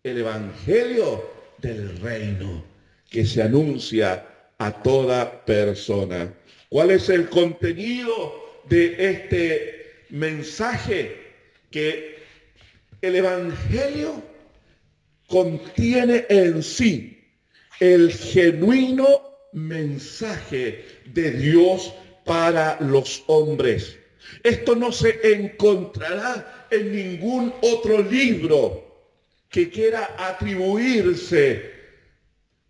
El 0.03 0.19
Evangelio 0.19 1.23
del 1.59 1.97
reino 1.99 2.66
que 3.09 3.25
se 3.25 3.41
anuncia 3.41 4.25
a 4.57 4.71
toda 4.83 5.45
persona. 5.45 6.33
¿Cuál 6.69 6.91
es 6.91 7.09
el 7.09 7.29
contenido 7.29 8.63
de 8.69 8.95
este 9.11 10.05
mensaje? 10.09 11.15
Que 11.71 12.17
el 13.01 13.15
Evangelio 13.15 14.21
contiene 15.27 16.25
en 16.29 16.63
sí 16.63 17.13
el 17.79 18.11
genuino 18.11 19.21
mensaje 19.53 20.85
de 21.05 21.31
Dios 21.31 21.93
para 22.25 22.77
los 22.81 23.23
hombres. 23.27 23.97
Esto 24.43 24.75
no 24.75 24.91
se 24.91 25.19
encontrará 25.23 26.67
en 26.69 26.91
ningún 26.91 27.53
otro 27.61 28.01
libro 28.01 28.83
que 29.49 29.69
quiera 29.69 30.15
atribuirse 30.17 31.76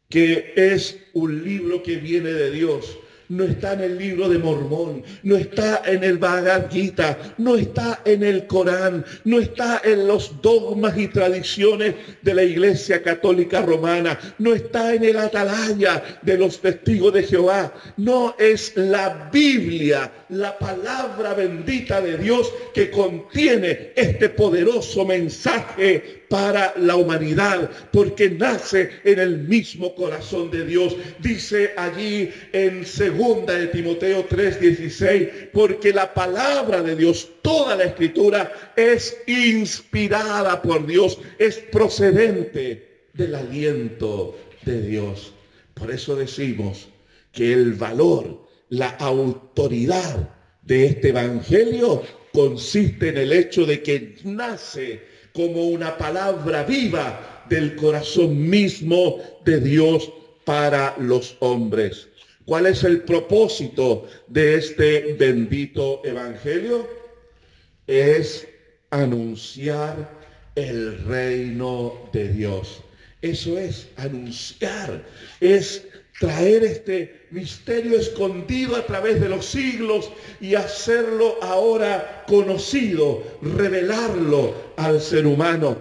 que 0.10 0.54
es 0.56 0.98
un 1.14 1.44
libro 1.44 1.84
que 1.84 1.98
viene 1.98 2.32
de 2.32 2.52
Dios. 2.52 2.98
No 3.30 3.44
está 3.44 3.74
en 3.74 3.82
el 3.82 3.98
libro 3.98 4.30
de 4.30 4.38
Mormón, 4.38 5.04
no 5.24 5.36
está 5.36 5.82
en 5.86 6.02
el 6.02 6.18
Bhagavad 6.18 6.72
Gita, 6.72 7.36
no 7.38 7.58
está 7.58 8.02
en 8.06 8.24
el 8.24 8.48
Corán, 8.48 9.04
no 9.26 9.40
está 9.40 9.82
en 9.84 10.08
los 10.08 10.42
dogmas 10.42 10.98
y 10.98 11.10
tradiciones 11.10 11.96
de 12.22 12.34
la 12.34 12.44
Iglesia 12.44 13.04
Católica 13.04 13.62
Romana, 13.62 14.18
no 14.38 14.54
está 14.54 14.94
en 14.94 15.04
el 15.04 15.18
atalaya 15.18 16.20
de 16.22 16.38
los 16.38 16.62
testigos 16.62 17.14
de 17.16 17.24
Jehová. 17.24 17.74
No 17.98 18.34
es 18.40 18.72
la 18.78 19.30
Biblia, 19.30 20.10
la 20.30 20.58
palabra 20.58 21.34
bendita 21.34 22.00
de 22.00 22.18
Dios 22.18 22.54
que 22.74 22.90
contiene 22.90 23.92
este 23.98 24.30
poderoso 24.30 25.06
mensaje 25.06 26.27
para 26.30 26.74
la 26.78 26.96
humanidad, 26.96 27.70
porque 27.92 28.30
nace 28.30 28.90
en 29.04 29.20
el 29.20 29.40
mismo 29.40 29.96
corazón 29.96 30.52
de 30.52 30.66
Dios. 30.66 30.96
Dice 31.20 31.72
allí 31.78 32.30
en 32.52 32.86
segunda 32.86 33.54
de 33.54 33.68
Timoteo 33.68 34.26
3:16, 34.28 35.50
porque 35.54 35.94
la 35.94 36.14
palabra 36.14 36.82
de 36.82 36.96
Dios, 36.96 37.30
toda 37.42 37.76
la 37.76 37.86
escritura 37.86 38.74
es 38.76 39.18
inspirada 39.28 40.62
por 40.62 40.86
Dios, 40.86 41.20
es 41.40 41.58
procedente 41.72 43.08
del 43.14 43.36
aliento 43.36 44.38
de 44.64 44.82
Dios. 44.82 45.34
Por 45.74 45.92
eso 45.92 46.16
decimos 46.16 46.90
que 47.32 47.54
el 47.54 47.74
valor, 47.74 48.48
la 48.70 48.90
autoridad 48.90 50.30
de 50.64 50.88
este 50.88 51.10
evangelio 51.10 52.04
consiste 52.34 53.10
en 53.10 53.18
el 53.18 53.32
hecho 53.32 53.66
de 53.66 53.82
que 53.82 54.16
nace 54.24 55.17
como 55.38 55.68
una 55.68 55.96
palabra 56.00 56.64
viva 56.64 57.44
del 57.48 57.76
corazón 57.76 58.50
mismo 58.50 59.22
de 59.46 59.60
Dios 59.60 60.12
para 60.46 60.96
los 60.98 61.38
hombres. 61.42 62.08
¿Cuál 62.46 62.66
es 62.66 62.84
el 62.84 63.02
propósito 63.04 64.08
de 64.26 64.56
este 64.56 65.14
bendito 65.14 66.02
evangelio? 66.04 66.90
Es 67.86 68.48
anunciar 68.90 70.10
el 70.56 71.06
reino 71.06 72.10
de 72.12 72.30
Dios. 72.30 72.82
Eso 73.22 73.60
es 73.60 73.90
anunciar, 73.98 75.06
es 75.40 75.86
traer 76.20 76.64
este 76.64 77.28
misterio 77.32 77.98
escondido 77.98 78.76
a 78.76 78.86
través 78.86 79.22
de 79.22 79.30
los 79.30 79.46
siglos 79.46 80.12
y 80.42 80.56
hacerlo 80.56 81.38
ahora 81.42 82.24
conocido, 82.28 83.24
revelarlo 83.42 84.54
al 84.78 85.00
ser 85.00 85.28
humano, 85.28 85.78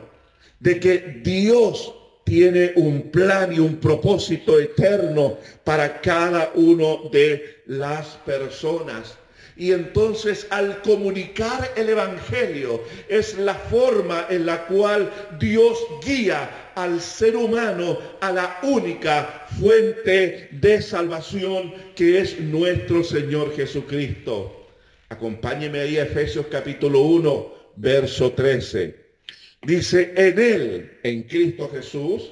de 0.60 0.78
que 0.78 1.20
Dios 1.22 1.94
tiene 2.24 2.72
un 2.76 3.10
plan 3.10 3.52
y 3.52 3.60
un 3.60 3.76
propósito 3.76 4.58
eterno 4.58 5.38
para 5.64 6.00
cada 6.00 6.50
uno 6.54 7.08
de 7.12 7.62
las 7.66 8.06
personas. 8.26 9.16
Y 9.56 9.72
entonces 9.72 10.46
al 10.50 10.82
comunicar 10.82 11.72
el 11.76 11.88
Evangelio 11.88 12.82
es 13.08 13.38
la 13.38 13.54
forma 13.54 14.26
en 14.28 14.44
la 14.44 14.66
cual 14.66 15.10
Dios 15.40 15.78
guía 16.04 16.72
al 16.74 17.00
ser 17.00 17.36
humano 17.36 17.98
a 18.20 18.32
la 18.32 18.58
única 18.62 19.46
fuente 19.58 20.48
de 20.52 20.82
salvación 20.82 21.72
que 21.94 22.20
es 22.20 22.38
nuestro 22.38 23.02
Señor 23.02 23.56
Jesucristo. 23.56 24.66
Acompáñeme 25.08 25.80
ahí 25.80 25.96
a 25.96 26.02
Efesios 26.02 26.46
capítulo 26.50 27.00
1, 27.00 27.54
verso 27.76 28.32
13. 28.32 28.94
Dice, 29.62 30.12
en 30.16 30.38
Él, 30.38 30.98
en 31.02 31.22
Cristo 31.22 31.70
Jesús, 31.72 32.30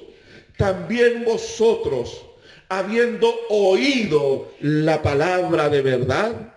también 0.57 1.25
vosotros, 1.25 2.23
habiendo 2.69 3.33
oído 3.49 4.51
la 4.61 5.01
palabra 5.01 5.69
de 5.69 5.81
verdad, 5.81 6.54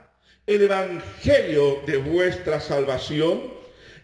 el 0.49 0.63
evangelio 0.63 1.83
de 1.87 1.99
vuestra 1.99 2.59
salvación, 2.59 3.43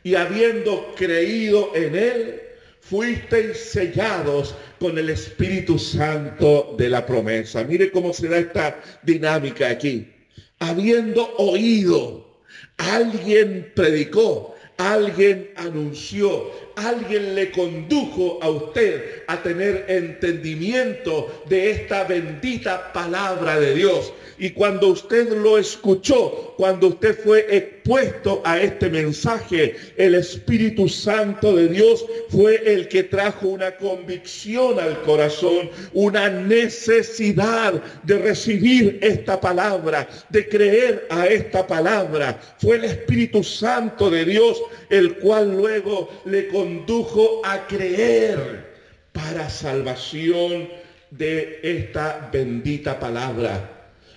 y 0.04 0.14
habiendo 0.14 0.94
creído 0.94 1.74
en 1.74 1.96
Él, 1.96 2.42
fuisteis 2.80 3.56
sellados 3.56 4.54
con 4.78 4.98
el 4.98 5.08
Espíritu 5.08 5.78
Santo 5.78 6.74
de 6.76 6.90
la 6.90 7.06
promesa. 7.06 7.64
Mire 7.64 7.90
cómo 7.90 8.12
se 8.12 8.28
da 8.28 8.38
esta 8.38 8.78
dinámica 9.02 9.70
aquí. 9.70 10.12
Habiendo 10.58 11.34
oído, 11.38 12.42
alguien 12.76 13.72
predicó, 13.74 14.54
alguien 14.76 15.50
anunció, 15.56 16.50
alguien 16.76 17.34
le 17.34 17.50
condujo 17.50 18.38
a 18.42 18.50
usted 18.50 19.22
a 19.28 19.42
tener 19.42 19.86
entendimiento 19.88 21.44
de 21.48 21.70
esta 21.70 22.04
bendita 22.04 22.92
palabra 22.92 23.58
de 23.58 23.74
Dios. 23.74 24.12
Y 24.38 24.50
cuando 24.50 24.88
usted 24.88 25.30
lo 25.32 25.58
escuchó, 25.58 26.54
cuando 26.56 26.88
usted 26.88 27.18
fue 27.18 27.46
expuesto 27.50 28.42
a 28.44 28.60
este 28.60 28.88
mensaje, 28.90 29.76
el 29.96 30.14
Espíritu 30.14 30.88
Santo 30.88 31.54
de 31.54 31.68
Dios 31.68 32.04
fue 32.30 32.62
el 32.66 32.88
que 32.88 33.04
trajo 33.04 33.48
una 33.48 33.76
convicción 33.76 34.80
al 34.80 35.00
corazón, 35.02 35.70
una 35.92 36.28
necesidad 36.28 37.82
de 38.02 38.18
recibir 38.18 38.98
esta 39.02 39.40
palabra, 39.40 40.08
de 40.30 40.48
creer 40.48 41.06
a 41.10 41.26
esta 41.26 41.66
palabra. 41.66 42.40
Fue 42.58 42.76
el 42.76 42.84
Espíritu 42.84 43.42
Santo 43.44 44.10
de 44.10 44.24
Dios 44.24 44.62
el 44.90 45.16
cual 45.18 45.52
luego 45.56 46.10
le 46.24 46.48
condujo 46.48 47.40
a 47.44 47.66
creer 47.66 48.72
para 49.12 49.48
salvación 49.48 50.68
de 51.10 51.60
esta 51.62 52.28
bendita 52.32 52.98
palabra. 52.98 53.73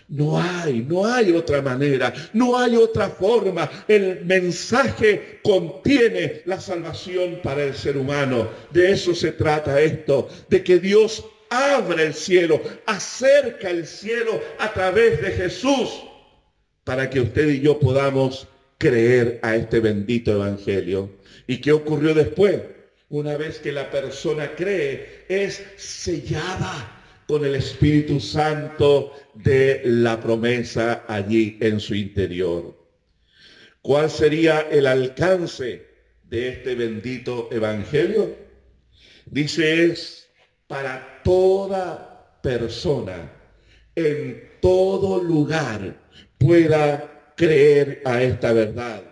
No 0.10 0.40
hay, 0.40 0.86
no 0.88 1.06
hay 1.06 1.34
otra 1.34 1.62
manera, 1.62 2.14
no 2.32 2.58
hay 2.58 2.78
otra 2.78 3.10
forma. 3.10 3.70
El 3.90 4.24
mensaje 4.24 5.40
contiene 5.44 6.44
la 6.46 6.62
salvación 6.62 7.42
para 7.44 7.64
el 7.64 7.76
ser 7.76 7.98
humano. 7.98 8.50
De 8.72 8.92
eso 8.92 9.14
se 9.14 9.34
trata 9.34 9.82
esto, 9.82 10.30
de 10.50 10.64
que 10.64 10.80
Dios 10.80 11.26
abre 11.50 12.06
el 12.06 12.14
cielo, 12.14 12.62
acerca 12.86 13.70
el 13.70 13.86
cielo 13.86 14.40
a 14.60 14.72
través 14.72 15.22
de 15.22 15.32
Jesús, 15.32 16.04
para 16.86 17.10
que 17.10 17.20
usted 17.20 17.50
y 17.50 17.60
yo 17.60 17.78
podamos 17.78 18.48
creer 18.78 19.40
a 19.42 19.58
este 19.58 19.82
bendito 19.82 20.32
evangelio. 20.32 21.10
¿Y 21.48 21.58
qué 21.58 21.74
ocurrió 21.74 22.14
después? 22.14 22.62
Una 23.10 23.36
vez 23.36 23.60
que 23.60 23.74
la 23.74 23.90
persona 23.92 24.56
cree, 24.56 25.26
es 25.28 25.64
sellada 25.76 26.97
con 27.28 27.44
el 27.44 27.56
Espíritu 27.56 28.22
Santo 28.22 29.14
de 29.34 29.82
la 29.84 30.20
promesa 30.20 31.04
allí 31.08 31.58
en 31.60 31.80
su 31.80 31.94
interior. 31.94 32.74
¿Cuál 33.82 34.10
sería 34.10 34.62
el 34.62 34.88
alcance 34.88 35.86
de 36.24 36.48
este 36.48 36.76
bendito 36.76 37.50
evangelio? 37.52 38.34
Dice 39.26 39.86
es 39.86 40.30
para 40.68 41.22
toda 41.24 42.40
persona, 42.42 43.30
en 43.96 44.50
todo 44.62 45.22
lugar, 45.22 45.98
pueda 46.38 47.34
creer 47.36 48.02
a 48.06 48.22
esta 48.22 48.54
verdad. 48.54 49.04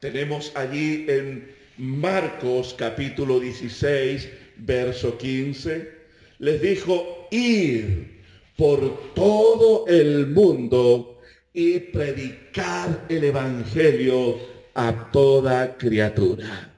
Tenemos 0.00 0.52
allí 0.54 1.06
en 1.08 1.52
Marcos 1.76 2.74
capítulo 2.78 3.40
16, 3.40 4.28
verso 4.58 5.18
15, 5.18 6.03
les 6.38 6.60
dijo, 6.60 7.28
ir 7.30 8.22
por 8.56 9.14
todo 9.14 9.86
el 9.86 10.28
mundo 10.28 11.20
y 11.52 11.78
predicar 11.78 13.06
el 13.08 13.24
Evangelio 13.24 14.38
a 14.74 15.10
toda 15.10 15.76
criatura. 15.76 16.72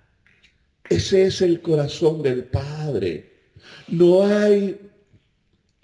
Ese 0.88 1.26
es 1.26 1.40
el 1.42 1.60
corazón 1.60 2.22
del 2.22 2.44
Padre. 2.44 3.32
No 3.88 4.24
hay 4.24 4.78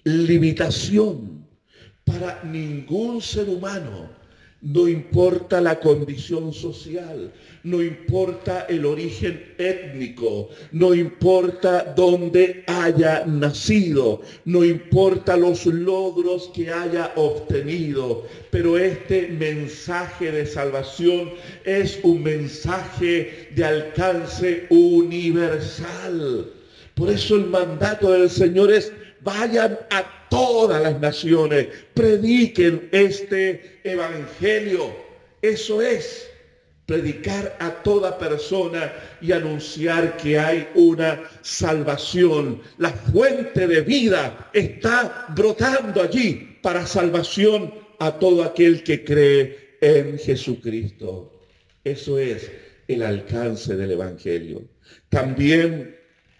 limitación 0.04 1.46
para 2.04 2.42
ningún 2.44 3.20
ser 3.20 3.48
humano 3.48 4.21
no 4.62 4.88
importa 4.88 5.60
la 5.60 5.80
condición 5.80 6.52
social, 6.52 7.32
no 7.64 7.82
importa 7.82 8.66
el 8.68 8.86
origen 8.86 9.54
étnico, 9.58 10.50
no 10.70 10.94
importa 10.94 11.92
dónde 11.96 12.62
haya 12.68 13.26
nacido, 13.26 14.22
no 14.44 14.64
importa 14.64 15.36
los 15.36 15.66
logros 15.66 16.48
que 16.54 16.70
haya 16.70 17.12
obtenido, 17.16 18.24
pero 18.52 18.78
este 18.78 19.28
mensaje 19.28 20.30
de 20.30 20.46
salvación 20.46 21.30
es 21.64 21.98
un 22.04 22.22
mensaje 22.22 23.48
de 23.56 23.64
alcance 23.64 24.66
universal. 24.70 26.46
Por 26.94 27.10
eso 27.10 27.34
el 27.34 27.46
mandato 27.46 28.12
del 28.12 28.30
Señor 28.30 28.72
es 28.72 28.92
vayan 29.22 29.78
a 29.90 30.28
todas 30.28 30.82
las 30.82 31.00
naciones, 31.00 31.68
prediquen 31.94 32.88
este 32.92 33.80
evangelio. 33.84 34.94
Eso 35.40 35.82
es 35.82 36.28
predicar 36.86 37.56
a 37.60 37.70
toda 37.82 38.18
persona 38.18 38.92
y 39.20 39.32
anunciar 39.32 40.16
que 40.16 40.38
hay 40.38 40.68
una 40.74 41.22
salvación. 41.42 42.60
La 42.78 42.90
fuente 42.90 43.66
de 43.66 43.80
vida 43.82 44.50
está 44.52 45.26
brotando 45.34 46.02
allí 46.02 46.58
para 46.62 46.86
salvación 46.86 47.72
a 47.98 48.18
todo 48.18 48.42
aquel 48.42 48.82
que 48.82 49.04
cree 49.04 49.76
en 49.80 50.18
Jesucristo. 50.18 51.32
Eso 51.84 52.18
es 52.18 52.50
el 52.88 53.02
alcance 53.02 53.76
del 53.76 53.92
Evangelio. 53.92 54.62
También 55.08 55.96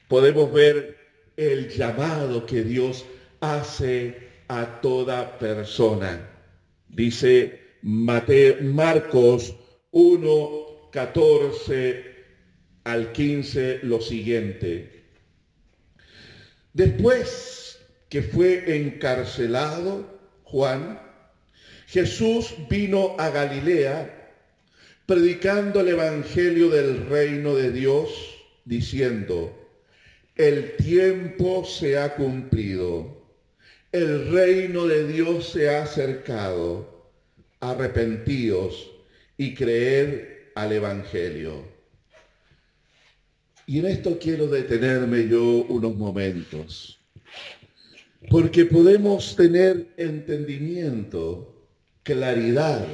podemos 0.09 0.53
ver 0.53 1.02
el 1.37 1.69
llamado 1.69 2.47
que 2.47 2.63
Dios 2.63 3.05
hace 3.41 4.29
a 4.49 4.81
toda 4.81 5.39
persona. 5.39 6.29
Dice 6.89 7.61
Mateo, 7.83 8.57
Marcos 8.63 9.55
1, 9.93 10.91
14 10.93 12.13
al 12.85 13.13
15 13.13 13.81
lo 13.85 14.01
siguiente. 14.01 15.05
Después 16.73 17.79
que 18.09 18.23
fue 18.23 18.77
encarcelado 18.77 20.07
Juan, 20.45 21.01
Jesús 21.87 22.55
vino 22.69 23.17
a 23.19 23.31
Galilea 23.31 24.19
predicando 25.07 25.81
el 25.81 25.89
Evangelio 25.89 26.71
del 26.71 27.07
reino 27.07 27.55
de 27.55 27.73
Dios, 27.73 28.11
diciendo, 28.65 29.62
el 30.43 30.77
tiempo 30.77 31.65
se 31.65 31.97
ha 31.97 32.17
cumplido, 32.17 33.23
el 33.93 34.33
reino 34.33 34.87
de 34.87 35.07
Dios 35.07 35.51
se 35.51 35.71
ha 35.71 35.85
acercado, 35.85 37.13
arrepentíos 37.61 38.91
y 39.37 39.55
creed 39.55 40.27
al 40.57 40.73
Evangelio. 40.73 41.65
Y 43.67 43.79
en 43.79 43.87
esto 43.87 44.19
quiero 44.19 44.49
detenerme 44.49 45.29
yo 45.29 45.65
unos 45.69 45.95
momentos, 45.97 47.01
porque 48.29 48.65
podemos 48.65 49.37
tener 49.37 49.87
entendimiento, 49.97 51.69
claridad 52.03 52.85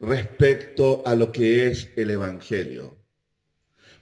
respecto 0.00 1.02
a 1.06 1.14
lo 1.14 1.32
que 1.32 1.68
es 1.68 1.90
el 1.96 2.10
Evangelio. 2.10 2.94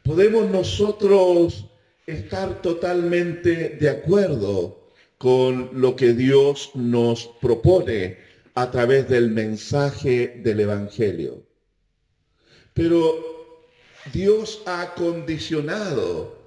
Podemos 0.03 0.51
nosotros 0.51 1.69
estar 2.07 2.61
totalmente 2.63 3.77
de 3.81 3.89
acuerdo 3.89 4.93
con 5.19 5.71
lo 5.73 5.95
que 5.95 6.15
Dios 6.15 6.71
nos 6.75 7.29
propone 7.41 8.19
a 8.55 8.71
través 8.71 9.09
del 9.09 9.31
mensaje 9.31 10.41
del 10.43 10.61
Evangelio. 10.61 11.47
Pero 12.75 13.63
Dios 14.13 14.63
ha 14.67 14.95
condicionado 14.95 16.43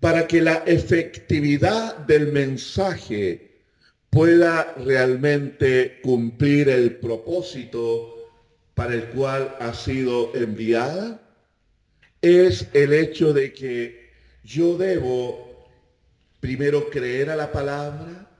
para 0.00 0.26
que 0.26 0.40
la 0.40 0.62
efectividad 0.66 1.96
del 1.98 2.32
mensaje 2.32 3.62
pueda 4.10 4.74
realmente 4.84 6.00
cumplir 6.02 6.68
el 6.68 6.96
propósito 6.96 8.16
para 8.74 8.94
el 8.94 9.04
cual 9.08 9.56
ha 9.58 9.74
sido 9.74 10.34
enviada, 10.34 11.20
es 12.22 12.66
el 12.72 12.92
hecho 12.92 13.32
de 13.32 13.52
que 13.52 14.05
yo 14.46 14.78
debo 14.78 15.66
primero 16.40 16.88
creer 16.88 17.30
a 17.30 17.36
la 17.36 17.50
palabra, 17.50 18.30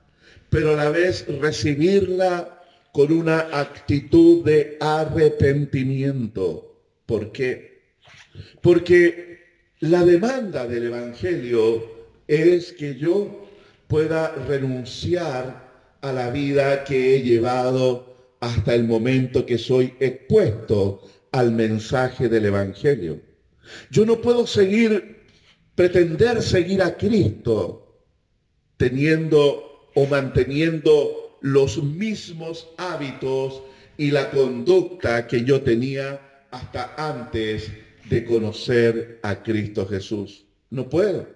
pero 0.49 0.71
a 0.71 0.75
la 0.75 0.89
vez 0.89 1.25
recibirla 1.41 2.63
con 2.93 3.11
una 3.11 3.39
actitud 3.51 4.43
de 4.45 4.77
arrepentimiento. 4.79 6.81
¿Por 7.05 7.31
qué? 7.33 7.81
Porque 8.61 9.39
la 9.81 10.05
demanda 10.05 10.65
del 10.65 10.85
Evangelio 10.85 11.83
es 12.27 12.71
que 12.71 12.95
yo 12.95 13.45
pueda 13.87 14.33
renunciar 14.47 15.67
a 16.01 16.13
la 16.13 16.29
vida 16.29 16.85
que 16.85 17.15
he 17.15 17.21
llevado 17.21 18.15
hasta 18.39 18.73
el 18.73 18.85
momento 18.85 19.45
que 19.45 19.57
soy 19.57 19.93
expuesto 19.99 21.01
al 21.31 21.51
mensaje 21.51 22.29
del 22.29 22.45
Evangelio. 22.45 23.19
Yo 23.91 24.05
no 24.05 24.21
puedo 24.21 24.47
seguir, 24.47 25.16
pretender 25.77 26.41
seguir 26.41 26.81
a 26.81 26.97
Cristo 26.97 28.01
teniendo 28.77 29.91
o 29.93 30.07
manteniendo 30.07 31.37
los 31.41 31.81
mismos 31.83 32.67
hábitos 32.77 33.61
y 33.95 34.09
la 34.09 34.31
conducta 34.31 35.27
que 35.27 35.43
yo 35.43 35.61
tenía 35.61 36.47
hasta 36.49 36.95
antes 36.97 37.71
de 38.09 38.25
conocer 38.25 39.19
a 39.21 39.43
Cristo 39.43 39.85
Jesús. 39.85 40.45
No 40.71 40.89
puedo. 40.89 41.27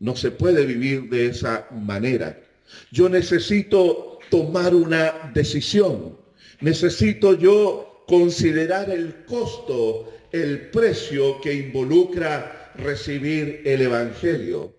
No 0.00 0.16
se 0.16 0.30
puede 0.30 0.64
vivir 0.64 1.10
de 1.10 1.26
esa 1.26 1.68
manera. 1.70 2.40
Yo 2.90 3.10
necesito 3.10 4.18
tomar 4.30 4.74
una 4.74 5.30
decisión. 5.34 6.16
Necesito 6.62 7.38
yo 7.38 8.02
considerar 8.08 8.88
el 8.88 9.26
costo, 9.26 10.10
el 10.32 10.70
precio 10.70 11.38
que 11.42 11.52
involucra 11.52 12.63
recibir 12.76 13.62
el 13.64 13.82
Evangelio. 13.82 14.74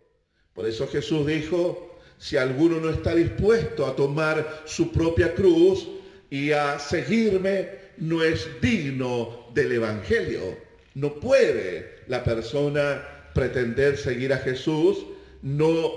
Por 0.53 0.67
eso 0.67 0.87
Jesús 0.87 1.25
dijo, 1.27 1.99
si 2.17 2.37
alguno 2.37 2.79
no 2.79 2.89
está 2.89 3.13
dispuesto 3.13 3.85
a 3.85 3.95
tomar 3.95 4.63
su 4.65 4.91
propia 4.91 5.33
cruz 5.33 5.87
y 6.29 6.51
a 6.51 6.79
seguirme, 6.79 7.69
no 7.97 8.23
es 8.23 8.47
digno 8.61 9.47
del 9.53 9.73
Evangelio. 9.73 10.57
No 10.93 11.13
puede 11.15 11.99
la 12.07 12.23
persona 12.23 13.31
pretender 13.33 13.97
seguir 13.97 14.31
a 14.31 14.37
Jesús 14.37 15.05
no 15.41 15.91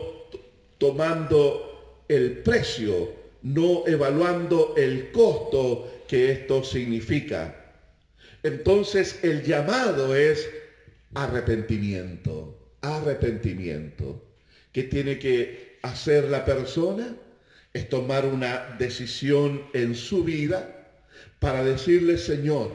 tomando 0.79 2.05
el 2.09 2.39
precio, 2.39 3.13
no 3.43 3.85
evaluando 3.87 4.75
el 4.77 5.11
costo 5.13 6.03
que 6.09 6.33
esto 6.33 6.65
significa. 6.65 7.55
Entonces 8.43 9.21
el 9.23 9.43
llamado 9.43 10.15
es 10.15 10.49
arrepentimiento, 11.15 12.75
arrepentimiento, 12.81 14.25
que 14.73 14.85
tiene 14.85 15.19
que 15.19 15.79
hacer 15.83 16.25
la 16.25 16.45
persona 16.45 17.17
es 17.73 17.89
tomar 17.89 18.27
una 18.27 18.77
decisión 18.79 19.63
en 19.73 19.95
su 19.95 20.25
vida 20.25 20.89
para 21.39 21.63
decirle, 21.65 22.19
Señor, 22.19 22.73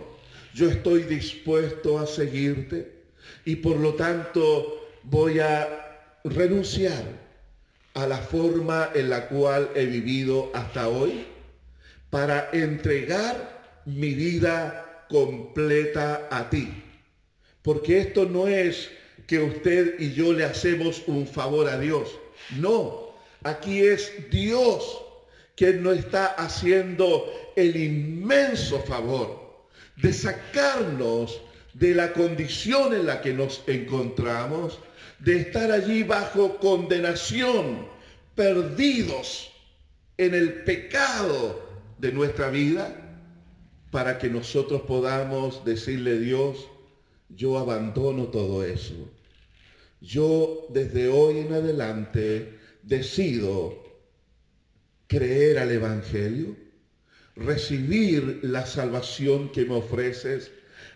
yo 0.53 0.69
estoy 0.69 1.03
dispuesto 1.03 1.99
a 1.99 2.05
seguirte 2.05 3.03
y 3.45 3.57
por 3.57 3.77
lo 3.77 3.95
tanto 3.95 4.87
voy 5.03 5.39
a 5.39 6.19
renunciar 6.23 7.03
a 7.95 8.07
la 8.07 8.17
forma 8.17 8.89
en 8.93 9.09
la 9.09 9.27
cual 9.27 9.69
he 9.75 9.85
vivido 9.85 10.51
hasta 10.53 10.87
hoy 10.87 11.25
para 12.09 12.49
entregar 12.53 13.81
mi 13.85 14.13
vida 14.13 15.05
completa 15.09 16.27
a 16.31 16.49
ti. 16.49 16.71
Porque 17.63 17.99
esto 17.99 18.25
no 18.25 18.47
es 18.47 18.89
que 19.25 19.39
usted 19.39 19.99
y 19.99 20.13
yo 20.13 20.33
le 20.33 20.43
hacemos 20.43 21.01
un 21.07 21.25
favor 21.25 21.67
a 21.69 21.79
Dios. 21.79 22.09
No, 22.59 23.13
aquí 23.43 23.81
es 23.81 24.11
Dios 24.29 25.01
quien 25.55 25.83
nos 25.83 25.97
está 25.97 26.27
haciendo 26.27 27.31
el 27.55 27.75
inmenso 27.75 28.79
favor 28.81 29.43
de 29.95 30.11
sacarnos 30.11 31.41
de 31.73 31.95
la 31.95 32.13
condición 32.13 32.93
en 32.93 33.05
la 33.05 33.21
que 33.21 33.33
nos 33.33 33.63
encontramos, 33.67 34.79
de 35.19 35.37
estar 35.37 35.71
allí 35.71 36.03
bajo 36.03 36.57
condenación, 36.57 37.87
perdidos 38.35 39.51
en 40.17 40.33
el 40.33 40.63
pecado 40.63 41.61
de 41.97 42.11
nuestra 42.11 42.49
vida, 42.49 42.99
para 43.91 44.17
que 44.17 44.29
nosotros 44.29 44.81
podamos 44.81 45.63
decirle 45.65 46.19
Dios, 46.19 46.67
yo 47.35 47.57
abandono 47.57 48.25
todo 48.27 48.63
eso 48.63 49.09
yo 50.03 50.67
desde 50.69 51.07
hoy 51.07 51.39
en 51.39 51.53
adelante 51.53 52.59
decido 52.81 53.81
creer 55.07 55.59
al 55.59 55.71
Evangelio, 55.71 56.57
recibir 57.37 58.41
la 58.43 58.65
salvación 58.65 59.49
que 59.53 59.63
me 59.63 59.75
ofreces, 59.75 60.51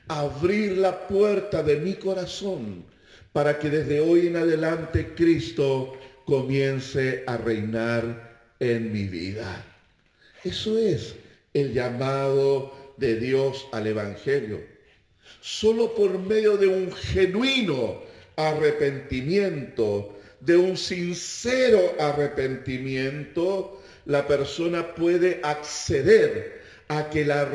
abrir 0.09 0.77
la 0.77 1.07
puerta 1.07 1.63
de 1.63 1.77
mi 1.77 1.93
corazón 1.93 2.83
para 3.31 3.57
que 3.59 3.69
desde 3.69 4.01
hoy 4.01 4.27
en 4.27 4.35
adelante 4.35 5.13
Cristo 5.15 5.93
comience 6.25 7.23
a 7.27 7.37
reinar 7.37 8.41
en 8.59 8.91
mi 8.91 9.07
vida. 9.07 9.63
Eso 10.43 10.77
es 10.77 11.15
el 11.53 11.73
llamado 11.73 12.93
de 12.97 13.15
Dios 13.15 13.65
al 13.71 13.87
Evangelio. 13.87 14.76
Solo 15.49 15.95
por 15.95 16.19
medio 16.19 16.57
de 16.57 16.67
un 16.67 16.91
genuino 16.91 18.01
arrepentimiento, 18.35 20.13
de 20.41 20.57
un 20.57 20.75
sincero 20.75 21.95
arrepentimiento, 21.97 23.81
la 24.05 24.27
persona 24.27 24.93
puede 24.93 25.39
acceder 25.43 26.61
a 26.89 27.09
que 27.09 27.23
la 27.23 27.49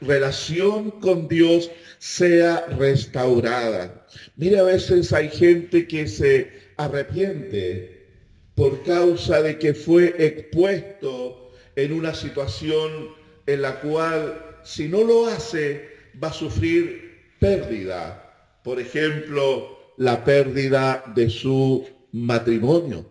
relación 0.00 0.90
con 0.92 1.28
Dios 1.28 1.70
sea 1.98 2.64
restaurada. 2.78 4.06
Mire, 4.36 4.58
a 4.58 4.62
veces 4.62 5.12
hay 5.12 5.28
gente 5.28 5.86
que 5.86 6.08
se 6.08 6.50
arrepiente 6.78 8.06
por 8.54 8.82
causa 8.82 9.42
de 9.42 9.58
que 9.58 9.74
fue 9.74 10.14
expuesto 10.18 11.52
en 11.76 11.92
una 11.92 12.14
situación 12.14 13.14
en 13.44 13.60
la 13.60 13.78
cual 13.80 14.56
si 14.64 14.88
no 14.88 15.04
lo 15.04 15.26
hace 15.26 15.86
va 16.20 16.28
a 16.28 16.32
sufrir 16.32 17.05
pérdida. 17.46 18.22
Por 18.62 18.80
ejemplo, 18.80 19.92
la 19.98 20.24
pérdida 20.24 21.04
de 21.14 21.30
su 21.30 21.86
matrimonio. 22.12 23.06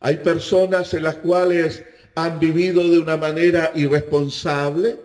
Hay 0.00 0.16
personas 0.18 0.92
en 0.92 1.04
las 1.04 1.16
cuales 1.16 1.82
han 2.14 2.38
vivido 2.38 2.88
de 2.88 2.98
una 2.98 3.16
manera 3.16 3.72
irresponsable, 3.74 4.96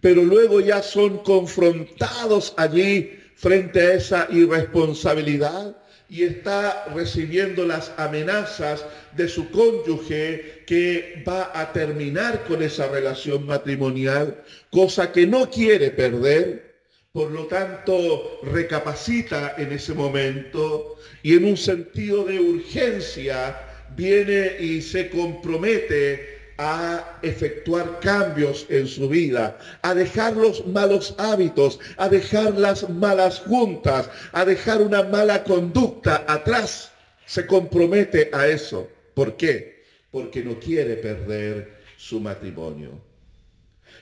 pero 0.00 0.22
luego 0.22 0.60
ya 0.60 0.82
son 0.82 1.18
confrontados 1.18 2.54
allí 2.56 3.18
frente 3.36 3.80
a 3.80 3.94
esa 3.94 4.28
irresponsabilidad 4.30 5.76
y 6.08 6.24
está 6.24 6.86
recibiendo 6.94 7.64
las 7.64 7.92
amenazas 7.96 8.84
de 9.16 9.28
su 9.28 9.48
cónyuge 9.50 10.64
que 10.66 11.22
va 11.26 11.52
a 11.54 11.72
terminar 11.72 12.44
con 12.44 12.62
esa 12.62 12.88
relación 12.88 13.46
matrimonial, 13.46 14.42
cosa 14.70 15.12
que 15.12 15.26
no 15.26 15.48
quiere 15.48 15.90
perder. 15.90 16.69
Por 17.12 17.32
lo 17.32 17.46
tanto, 17.46 18.38
recapacita 18.44 19.56
en 19.58 19.72
ese 19.72 19.94
momento 19.94 20.94
y 21.24 21.34
en 21.34 21.44
un 21.44 21.56
sentido 21.56 22.22
de 22.22 22.38
urgencia 22.38 23.58
viene 23.96 24.56
y 24.60 24.80
se 24.80 25.10
compromete 25.10 26.38
a 26.58 27.18
efectuar 27.22 27.98
cambios 27.98 28.64
en 28.68 28.86
su 28.86 29.08
vida, 29.08 29.58
a 29.82 29.92
dejar 29.92 30.36
los 30.36 30.64
malos 30.68 31.16
hábitos, 31.18 31.80
a 31.96 32.08
dejar 32.08 32.56
las 32.56 32.88
malas 32.88 33.40
juntas, 33.40 34.08
a 34.30 34.44
dejar 34.44 34.80
una 34.80 35.02
mala 35.02 35.42
conducta 35.42 36.24
atrás. 36.28 36.92
Se 37.26 37.44
compromete 37.44 38.30
a 38.32 38.46
eso. 38.46 38.88
¿Por 39.14 39.36
qué? 39.36 39.82
Porque 40.12 40.44
no 40.44 40.60
quiere 40.60 40.94
perder 40.94 41.76
su 41.96 42.20
matrimonio. 42.20 42.92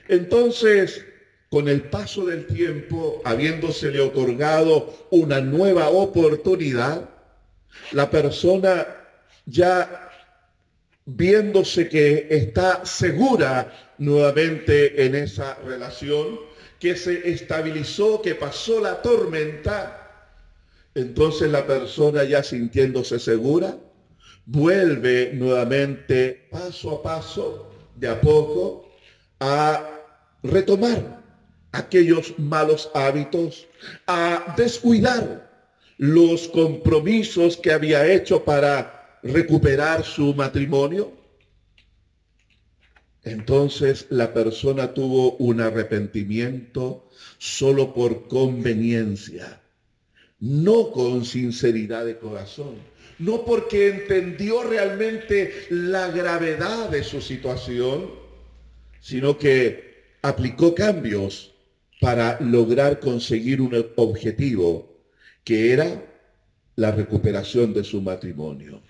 Entonces, 0.07 1.03
con 1.49 1.67
el 1.67 1.83
paso 1.83 2.25
del 2.25 2.45
tiempo, 2.45 3.21
habiéndosele 3.25 3.99
otorgado 3.99 5.07
una 5.09 5.41
nueva 5.41 5.89
oportunidad, 5.89 7.09
la 7.91 8.09
persona 8.09 8.85
ya 9.45 10.09
viéndose 11.05 11.89
que 11.89 12.27
está 12.29 12.85
segura 12.85 13.95
nuevamente 13.97 15.05
en 15.05 15.15
esa 15.15 15.55
relación, 15.65 16.39
que 16.79 16.95
se 16.95 17.29
estabilizó, 17.29 18.21
que 18.21 18.35
pasó 18.35 18.79
la 18.79 19.01
tormenta, 19.01 20.35
entonces 20.93 21.49
la 21.49 21.65
persona 21.65 22.23
ya 22.25 22.43
sintiéndose 22.43 23.19
segura, 23.19 23.75
vuelve 24.45 25.31
nuevamente 25.33 26.47
paso 26.51 26.91
a 26.91 27.03
paso, 27.03 27.71
de 27.95 28.07
a 28.07 28.21
poco, 28.21 28.87
a 29.39 29.89
retomar 30.43 31.18
aquellos 31.71 32.37
malos 32.39 32.89
hábitos, 32.93 33.67
a 34.07 34.53
descuidar 34.57 35.49
los 35.97 36.47
compromisos 36.47 37.57
que 37.57 37.71
había 37.71 38.11
hecho 38.11 38.43
para 38.43 39.19
recuperar 39.23 40.03
su 40.03 40.33
matrimonio, 40.33 41.11
entonces 43.23 44.07
la 44.09 44.33
persona 44.33 44.93
tuvo 44.93 45.35
un 45.37 45.59
arrepentimiento 45.59 47.09
solo 47.37 47.93
por 47.93 48.27
conveniencia, 48.27 49.61
no 50.39 50.91
con 50.91 51.25
sinceridad 51.25 52.05
de 52.05 52.17
corazón, 52.17 52.75
no 53.19 53.43
porque 53.43 53.89
entendió 53.89 54.63
realmente 54.63 55.67
la 55.69 56.09
gravedad 56.09 56.89
de 56.89 57.03
su 57.03 57.19
situación, 57.19 58.09
sino 59.01 59.37
que 59.37 60.15
aplicó 60.21 60.73
cambios 60.73 61.53
para 61.99 62.39
lograr 62.39 62.99
conseguir 62.99 63.61
un 63.61 63.91
objetivo, 63.97 65.03
que 65.43 65.73
era 65.73 66.05
la 66.75 66.91
recuperación 66.91 67.73
de 67.73 67.83
su 67.83 68.01
matrimonio. 68.01 68.81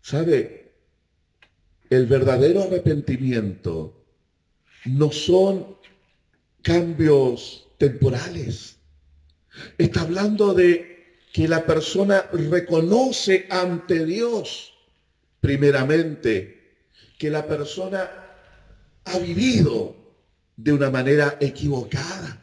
¿Sabe? 0.00 0.72
El 1.88 2.06
verdadero 2.06 2.64
arrepentimiento 2.64 4.04
no 4.86 5.12
son 5.12 5.76
cambios 6.62 7.68
temporales. 7.78 8.76
Está 9.78 10.00
hablando 10.00 10.54
de 10.54 11.18
que 11.32 11.46
la 11.46 11.64
persona 11.64 12.22
reconoce 12.32 13.46
ante 13.48 14.04
Dios, 14.04 14.74
primeramente, 15.40 16.78
que 17.18 17.30
la 17.30 17.46
persona 17.46 18.10
ha 19.04 19.18
vivido 19.18 20.03
de 20.56 20.72
una 20.72 20.90
manera 20.90 21.36
equivocada. 21.40 22.40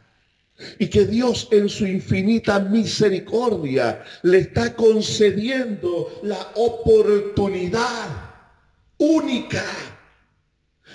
Y 0.78 0.88
que 0.88 1.06
Dios 1.06 1.48
en 1.50 1.68
su 1.68 1.86
infinita 1.86 2.60
misericordia 2.60 4.04
le 4.22 4.38
está 4.38 4.74
concediendo 4.76 6.20
la 6.22 6.52
oportunidad 6.54 8.32
única 8.98 9.64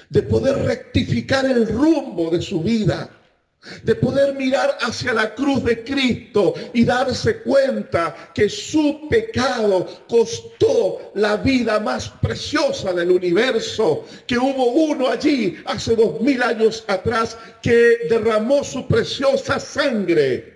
de 0.10 0.24
poder 0.24 0.64
rectificar 0.66 1.46
el 1.46 1.68
rumbo 1.68 2.30
de 2.30 2.42
su 2.42 2.62
vida 2.62 3.10
de 3.84 3.96
poder 3.96 4.34
mirar 4.36 4.78
hacia 4.82 5.14
la 5.14 5.34
cruz 5.34 5.64
de 5.64 5.84
Cristo 5.84 6.54
y 6.74 6.86
darse 6.86 7.42
cuenta 7.42 8.32
que 8.34 8.50
su 8.50 9.08
pecado 9.10 9.86
costó 10.08 11.12
la 11.16 11.38
vida 11.38 11.80
más 11.80 12.10
preciosa 12.22 12.94
del 12.94 13.12
universo, 13.12 14.06
que 14.26 14.38
hubo 14.38 14.72
uno 14.72 15.10
allí 15.10 15.58
hace 15.66 15.96
dos 15.96 16.22
mil 16.22 16.42
años 16.42 16.86
atrás 16.88 17.38
que 17.62 18.08
derramó 18.10 18.64
su 18.64 18.88
preciosa 18.88 19.60
sangre 19.60 20.56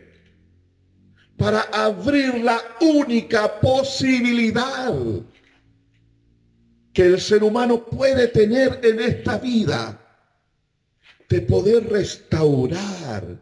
para 1.38 1.62
abrir 1.74 2.36
la 2.44 2.62
única 2.82 3.60
posibilidad 3.60 4.94
que 6.94 7.06
el 7.06 7.20
ser 7.20 7.44
humano 7.44 7.84
puede 7.86 8.28
tener 8.28 8.80
en 8.84 9.00
esta 9.00 9.38
vida 9.38 10.01
de 11.32 11.40
poder 11.40 11.90
restaurar 11.90 13.42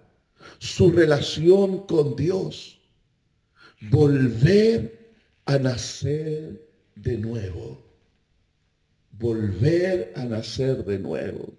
su 0.60 0.92
relación 0.92 1.88
con 1.88 2.16
Dios, 2.16 2.80
volver 3.90 5.12
a 5.46 5.58
nacer 5.58 6.70
de 6.96 7.18
nuevo, 7.18 7.84
volver 9.14 10.14
a 10.16 10.24
nacer 10.26 10.86
de 10.86 11.00
nuevo. 11.00 11.52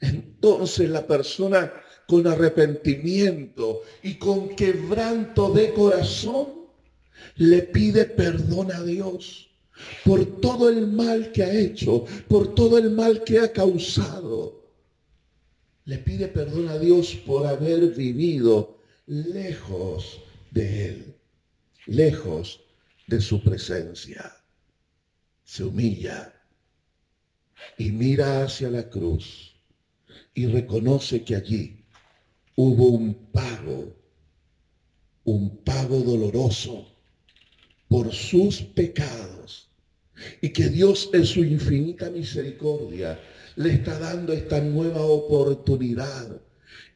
Entonces 0.00 0.88
la 0.88 1.06
persona 1.06 1.70
con 2.08 2.26
arrepentimiento 2.26 3.82
y 4.02 4.14
con 4.14 4.56
quebranto 4.56 5.52
de 5.52 5.74
corazón 5.74 6.46
le 7.36 7.60
pide 7.60 8.06
perdón 8.06 8.72
a 8.72 8.82
Dios 8.82 9.50
por 10.02 10.40
todo 10.40 10.70
el 10.70 10.86
mal 10.86 11.30
que 11.30 11.42
ha 11.42 11.52
hecho, 11.52 12.06
por 12.26 12.54
todo 12.54 12.78
el 12.78 12.90
mal 12.90 13.22
que 13.22 13.38
ha 13.38 13.52
causado 13.52 14.61
le 15.84 15.98
pide 15.98 16.28
perdón 16.28 16.68
a 16.68 16.78
Dios 16.78 17.14
por 17.26 17.46
haber 17.46 17.88
vivido 17.94 18.78
lejos 19.06 20.20
de 20.50 20.86
Él, 20.88 21.16
lejos 21.86 22.60
de 23.06 23.20
su 23.20 23.42
presencia. 23.42 24.32
Se 25.44 25.64
humilla 25.64 26.32
y 27.78 27.90
mira 27.90 28.44
hacia 28.44 28.70
la 28.70 28.88
cruz 28.88 29.56
y 30.34 30.46
reconoce 30.46 31.24
que 31.24 31.36
allí 31.36 31.84
hubo 32.54 32.88
un 32.88 33.14
pago, 33.32 33.96
un 35.24 35.56
pago 35.64 35.98
doloroso 36.00 36.86
por 37.88 38.12
sus 38.12 38.62
pecados 38.62 39.68
y 40.40 40.50
que 40.50 40.68
Dios 40.68 41.10
en 41.12 41.26
su 41.26 41.44
infinita 41.44 42.08
misericordia 42.08 43.18
le 43.56 43.74
está 43.74 43.98
dando 43.98 44.32
esta 44.32 44.60
nueva 44.60 45.02
oportunidad. 45.02 46.40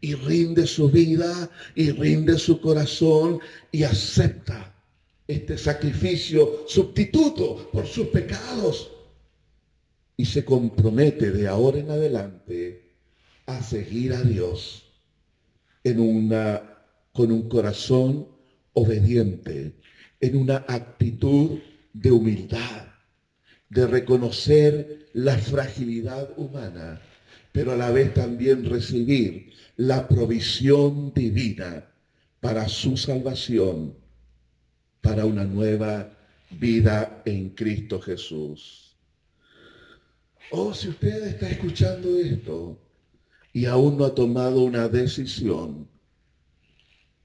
Y 0.01 0.15
rinde 0.15 0.67
su 0.67 0.91
vida 0.91 1.51
y 1.75 1.91
rinde 1.91 2.39
su 2.39 2.61
corazón 2.61 3.41
y 3.73 3.83
acepta 3.83 4.75
este 5.27 5.59
sacrificio 5.59 6.65
sustituto 6.69 7.69
por 7.73 7.87
sus 7.87 8.09
pecados. 8.09 8.91
Y 10.17 10.25
se 10.25 10.45
compromete 10.45 11.31
de 11.31 11.49
ahora 11.49 11.79
en 11.79 11.91
adelante 11.91 12.93
a 13.47 13.63
seguir 13.63 14.13
a 14.13 14.23
Dios 14.23 14.85
en 15.85 16.01
una, 16.01 16.63
con 17.13 17.31
un 17.31 17.49
corazón 17.49 18.27
obediente, 18.73 19.77
en 20.21 20.37
una 20.37 20.65
actitud 20.69 21.59
de 21.93 22.11
humildad, 22.11 22.89
de 23.69 23.87
reconocer 23.87 25.09
la 25.13 25.37
fragilidad 25.39 26.31
humana, 26.37 27.01
pero 27.53 27.73
a 27.73 27.77
la 27.77 27.91
vez 27.91 28.15
también 28.15 28.65
recibir 28.65 29.53
la 29.77 30.07
provisión 30.07 31.13
divina 31.15 31.87
para 32.41 32.69
su 32.69 32.97
salvación, 32.97 33.95
para 35.01 35.25
una 35.25 35.45
nueva 35.45 36.11
vida 36.51 37.23
en 37.25 37.51
Cristo 37.51 38.01
Jesús. 38.01 38.95
Oh, 40.51 40.73
si 40.73 40.89
usted 40.89 41.27
está 41.27 41.51
escuchando 41.51 42.17
esto 42.19 42.79
y 43.53 43.65
aún 43.65 43.99
no 43.99 44.05
ha 44.05 44.15
tomado 44.15 44.63
una 44.63 44.89
decisión 44.89 45.89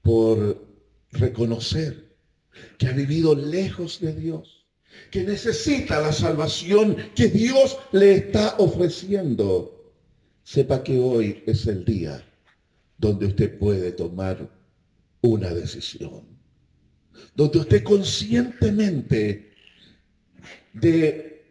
por 0.02 0.66
reconocer 1.12 2.16
que 2.78 2.88
ha 2.88 2.92
vivido 2.92 3.34
lejos 3.34 4.00
de 4.00 4.14
Dios, 4.14 4.61
que 5.10 5.24
necesita 5.24 6.00
la 6.00 6.12
salvación 6.12 6.96
que 7.14 7.28
Dios 7.28 7.78
le 7.92 8.14
está 8.14 8.56
ofreciendo, 8.58 9.92
sepa 10.42 10.82
que 10.82 10.98
hoy 10.98 11.42
es 11.46 11.66
el 11.66 11.84
día 11.84 12.24
donde 12.98 13.26
usted 13.26 13.58
puede 13.58 13.92
tomar 13.92 14.48
una 15.20 15.52
decisión. 15.52 16.22
Donde 17.34 17.58
usted 17.58 17.82
conscientemente 17.82 19.52
de 20.72 21.44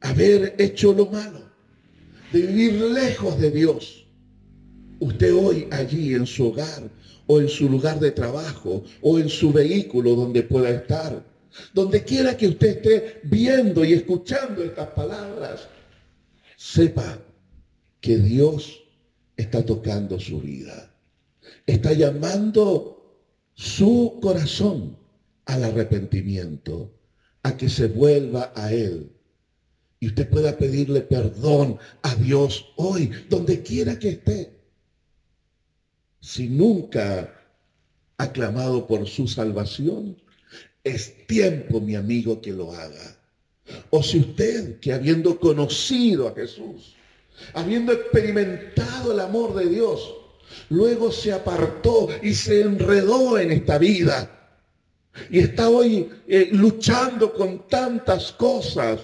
haber 0.00 0.54
hecho 0.58 0.92
lo 0.92 1.06
malo, 1.06 1.50
de 2.32 2.40
vivir 2.42 2.74
lejos 2.74 3.38
de 3.38 3.50
Dios, 3.50 4.06
usted 5.00 5.34
hoy 5.34 5.68
allí 5.70 6.14
en 6.14 6.26
su 6.26 6.48
hogar 6.48 6.90
o 7.26 7.40
en 7.40 7.48
su 7.48 7.68
lugar 7.68 8.00
de 8.00 8.10
trabajo 8.10 8.84
o 9.00 9.18
en 9.18 9.28
su 9.28 9.52
vehículo 9.52 10.14
donde 10.14 10.42
pueda 10.42 10.70
estar, 10.70 11.24
donde 11.72 12.04
quiera 12.04 12.36
que 12.36 12.48
usted 12.48 12.68
esté 12.68 13.20
viendo 13.24 13.84
y 13.84 13.92
escuchando 13.92 14.62
estas 14.62 14.88
palabras, 14.88 15.68
sepa 16.56 17.18
que 18.00 18.18
Dios 18.18 18.82
está 19.36 19.64
tocando 19.64 20.18
su 20.18 20.40
vida. 20.40 20.94
Está 21.66 21.92
llamando 21.92 22.96
su 23.54 24.18
corazón 24.20 24.96
al 25.46 25.64
arrepentimiento, 25.64 26.92
a 27.42 27.56
que 27.56 27.68
se 27.68 27.86
vuelva 27.86 28.52
a 28.54 28.72
Él. 28.72 29.12
Y 30.00 30.08
usted 30.08 30.28
pueda 30.28 30.56
pedirle 30.56 31.00
perdón 31.00 31.78
a 32.02 32.14
Dios 32.16 32.66
hoy, 32.76 33.10
donde 33.28 33.62
quiera 33.62 33.98
que 33.98 34.10
esté. 34.10 34.52
Si 36.20 36.48
nunca 36.48 37.32
ha 38.18 38.32
clamado 38.32 38.86
por 38.86 39.06
su 39.06 39.28
salvación, 39.28 40.16
es 40.86 41.26
tiempo, 41.26 41.80
mi 41.80 41.96
amigo, 41.96 42.40
que 42.40 42.52
lo 42.52 42.72
haga. 42.72 43.16
O 43.90 44.02
si 44.02 44.20
usted, 44.20 44.78
que 44.78 44.92
habiendo 44.92 45.40
conocido 45.40 46.28
a 46.28 46.34
Jesús, 46.34 46.94
habiendo 47.54 47.92
experimentado 47.92 49.12
el 49.12 49.18
amor 49.18 49.54
de 49.54 49.68
Dios, 49.68 50.14
luego 50.70 51.10
se 51.10 51.32
apartó 51.32 52.08
y 52.22 52.32
se 52.34 52.60
enredó 52.60 53.36
en 53.36 53.50
esta 53.50 53.78
vida 53.78 54.30
y 55.30 55.40
está 55.40 55.68
hoy 55.68 56.08
eh, 56.28 56.50
luchando 56.52 57.32
con 57.32 57.66
tantas 57.66 58.30
cosas, 58.32 59.00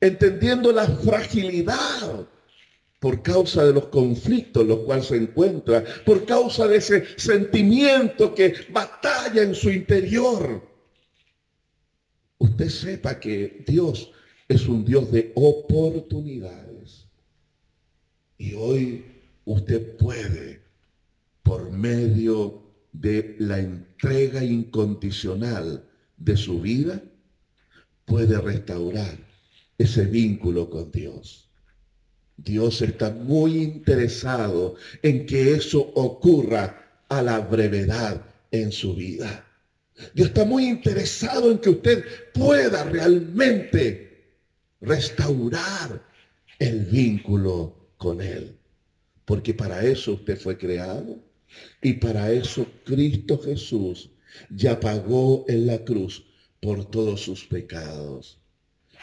entendiendo 0.00 0.72
la 0.72 0.86
fragilidad 0.86 2.26
por 2.98 3.22
causa 3.22 3.64
de 3.64 3.74
los 3.74 3.88
conflictos 3.88 4.62
en 4.62 4.68
los 4.68 4.78
cuales 4.80 5.06
se 5.06 5.16
encuentra, 5.16 5.84
por 6.06 6.24
causa 6.24 6.66
de 6.66 6.78
ese 6.78 7.04
sentimiento 7.18 8.34
que 8.34 8.54
batalla 8.70 9.42
en 9.42 9.54
su 9.54 9.70
interior. 9.70 10.77
Usted 12.38 12.68
sepa 12.68 13.18
que 13.18 13.64
Dios 13.66 14.10
es 14.48 14.66
un 14.66 14.84
Dios 14.84 15.10
de 15.10 15.32
oportunidades. 15.34 17.06
Y 18.38 18.54
hoy 18.54 19.04
usted 19.44 19.96
puede, 19.96 20.62
por 21.42 21.70
medio 21.70 22.62
de 22.92 23.36
la 23.38 23.58
entrega 23.58 24.44
incondicional 24.44 25.84
de 26.16 26.36
su 26.36 26.60
vida, 26.60 27.02
puede 28.04 28.40
restaurar 28.40 29.18
ese 29.76 30.04
vínculo 30.04 30.70
con 30.70 30.90
Dios. 30.90 31.48
Dios 32.36 32.80
está 32.82 33.10
muy 33.10 33.58
interesado 33.58 34.76
en 35.02 35.26
que 35.26 35.52
eso 35.54 35.80
ocurra 35.94 37.02
a 37.08 37.20
la 37.20 37.40
brevedad 37.40 38.24
en 38.50 38.70
su 38.70 38.94
vida. 38.94 39.44
Dios 40.14 40.28
está 40.28 40.44
muy 40.44 40.66
interesado 40.66 41.50
en 41.50 41.58
que 41.58 41.70
usted 41.70 42.04
pueda 42.32 42.84
realmente 42.84 44.26
restaurar 44.80 46.04
el 46.58 46.84
vínculo 46.86 47.90
con 47.96 48.20
Él. 48.20 48.56
Porque 49.24 49.54
para 49.54 49.84
eso 49.84 50.14
usted 50.14 50.38
fue 50.38 50.56
creado 50.56 51.18
y 51.82 51.94
para 51.94 52.30
eso 52.32 52.66
Cristo 52.84 53.38
Jesús 53.38 54.10
ya 54.50 54.78
pagó 54.78 55.44
en 55.48 55.66
la 55.66 55.84
cruz 55.84 56.24
por 56.60 56.84
todos 56.90 57.22
sus 57.22 57.44
pecados. 57.44 58.38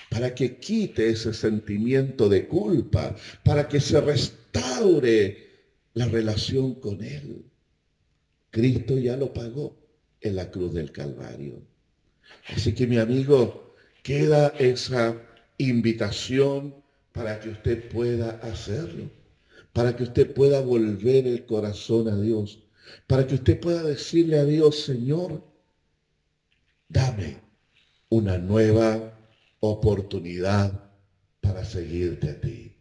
Para 0.10 0.34
que 0.34 0.58
quite 0.58 1.10
ese 1.10 1.34
sentimiento 1.34 2.30
de 2.30 2.48
culpa, 2.48 3.16
para 3.44 3.68
que 3.68 3.80
se 3.80 4.00
restaure 4.00 5.46
la 5.94 6.08
relación 6.08 6.76
con 6.76 7.04
Él. 7.04 7.44
Cristo 8.52 8.98
ya 8.98 9.18
lo 9.18 9.34
pagó 9.34 9.85
en 10.26 10.36
la 10.36 10.52
cruz 10.52 10.74
del 10.74 10.92
Calvario. 10.92 11.62
Así 12.56 12.74
que 12.74 12.88
mi 12.88 12.98
amigo, 12.98 13.76
queda 14.04 14.50
esa 14.60 15.16
invitación 15.58 16.76
para 17.14 17.40
que 17.40 17.50
usted 17.50 17.90
pueda 17.90 18.32
hacerlo 18.42 19.10
para 19.76 19.94
que 19.94 20.04
usted 20.04 20.34
pueda 20.34 20.62
volver 20.62 21.28
el 21.28 21.46
corazón 21.46 22.08
a 22.08 22.18
Dios, 22.18 22.64
para 23.08 23.28
que 23.28 23.36
usted 23.36 23.60
pueda 23.60 23.84
decirle 23.84 24.40
a 24.40 24.46
Dios, 24.46 24.86
Señor, 24.86 25.44
dame 26.88 27.42
una 28.08 28.38
nueva 28.38 29.20
oportunidad 29.60 30.92
para 31.42 31.66
seguirte 31.66 32.30
a 32.30 32.40
ti. 32.40 32.74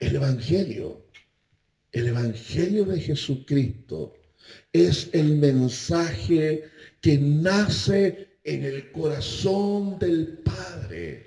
El 0.00 0.16
Evangelio, 0.16 1.06
el 1.92 2.08
Evangelio 2.08 2.84
de 2.86 2.98
Jesucristo 2.98 4.14
es 4.72 5.08
el 5.12 5.36
mensaje 5.36 6.64
que 7.00 7.18
nace 7.18 8.38
en 8.44 8.64
el 8.64 8.90
corazón 8.92 9.98
del 9.98 10.38
Padre, 10.38 11.26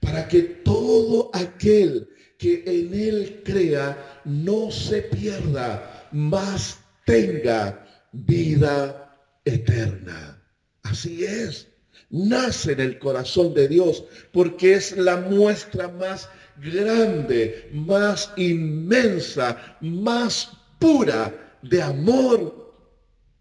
para 0.00 0.26
que 0.28 0.42
todo 0.42 1.30
aquel 1.32 2.08
que 2.38 2.62
en 2.66 2.94
él 2.94 3.42
crea 3.44 4.20
no 4.24 4.70
se 4.70 5.02
pierda, 5.02 6.08
mas 6.12 6.78
tenga 7.04 7.86
vida 8.12 9.16
eterna. 9.44 10.42
Así 10.82 11.24
es. 11.24 11.68
Nace 12.10 12.72
en 12.72 12.80
el 12.80 12.98
corazón 12.98 13.54
de 13.54 13.66
Dios 13.68 14.04
porque 14.32 14.74
es 14.74 14.96
la 14.96 15.16
muestra 15.16 15.88
más 15.88 16.28
grande, 16.62 17.68
más 17.72 18.32
inmensa, 18.36 19.76
más 19.80 20.52
pura 20.78 21.45
de 21.62 21.82
amor 21.82 22.74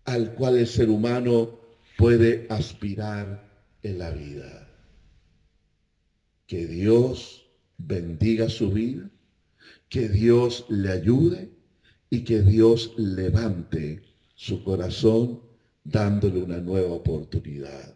al 0.05 0.33
cual 0.35 0.57
el 0.57 0.67
ser 0.67 0.89
humano 0.89 1.59
puede 1.97 2.45
aspirar 2.49 3.49
en 3.83 3.99
la 3.99 4.11
vida. 4.11 4.67
Que 6.47 6.65
Dios 6.67 7.45
bendiga 7.77 8.49
su 8.49 8.71
vida, 8.71 9.09
que 9.89 10.09
Dios 10.09 10.65
le 10.69 10.91
ayude 10.91 11.51
y 12.09 12.23
que 12.23 12.41
Dios 12.41 12.93
levante 12.97 14.03
su 14.35 14.63
corazón 14.63 15.41
dándole 15.83 16.41
una 16.41 16.57
nueva 16.57 16.91
oportunidad. 16.91 17.95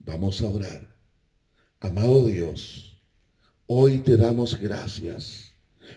Vamos 0.00 0.40
a 0.42 0.48
orar. 0.48 0.96
Amado 1.80 2.26
Dios, 2.26 3.00
hoy 3.66 3.98
te 3.98 4.16
damos 4.16 4.58
gracias 4.58 5.54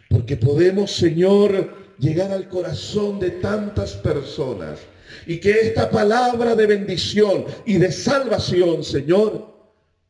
porque 0.09 0.37
podemos, 0.37 0.91
Señor, 0.91 1.73
llegar 2.01 2.31
al 2.31 2.49
corazón 2.49 3.19
de 3.19 3.29
tantas 3.29 3.93
personas 3.93 4.79
y 5.27 5.39
que 5.39 5.51
esta 5.51 5.89
palabra 5.89 6.55
de 6.55 6.65
bendición 6.65 7.45
y 7.65 7.77
de 7.77 7.91
salvación, 7.91 8.83
Señor, 8.83 9.53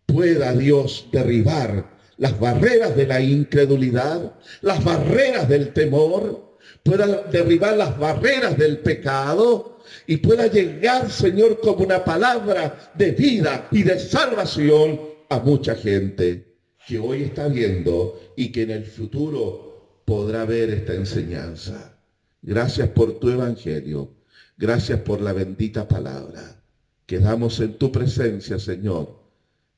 pueda 0.06 0.54
Dios 0.54 1.08
derribar 1.12 1.92
las 2.18 2.40
barreras 2.40 2.96
de 2.96 3.08
la 3.08 3.20
incredulidad, 3.20 4.36
las 4.62 4.84
barreras 4.84 5.50
del 5.50 5.74
temor, 5.74 6.58
pueda 6.84 7.24
derribar 7.30 7.76
las 7.76 7.98
barreras 8.00 8.58
del 8.58 8.80
pecado 8.80 9.80
y 10.08 10.18
pueda 10.18 10.48
llegar, 10.48 11.12
Señor, 11.12 11.60
como 11.60 11.84
una 11.84 12.06
palabra 12.06 12.92
de 12.96 13.12
vida 13.12 13.68
y 13.72 13.84
de 13.84 14.00
salvación 14.00 15.02
a 15.30 15.40
mucha 15.40 15.76
gente 15.76 16.56
que 16.88 17.00
hoy 17.00 17.24
está 17.24 17.48
viendo 17.48 18.34
y 18.38 18.52
que 18.52 18.64
en 18.64 18.72
el 18.72 18.86
futuro 18.86 19.71
podrá 20.06 20.46
ver 20.46 20.70
esta 20.70 20.94
enseñanza. 20.94 21.98
Gracias 22.42 22.90
por 22.90 23.20
tu 23.20 23.30
evangelio. 23.30 24.16
Gracias 24.58 25.00
por 25.02 25.22
la 25.22 25.34
bendita 25.34 25.88
palabra. 25.88 26.64
Quedamos 27.06 27.60
en 27.60 27.78
tu 27.78 27.92
presencia, 27.92 28.60
Señor, 28.60 29.22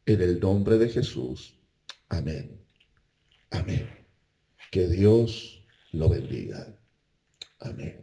en 0.05 0.21
el 0.21 0.39
nombre 0.39 0.77
de 0.77 0.89
Jesús. 0.89 1.55
Amén. 2.09 2.61
Amén. 3.51 3.89
Que 4.71 4.87
Dios 4.87 5.63
lo 5.91 6.09
bendiga. 6.09 6.67
Amén. 7.59 8.02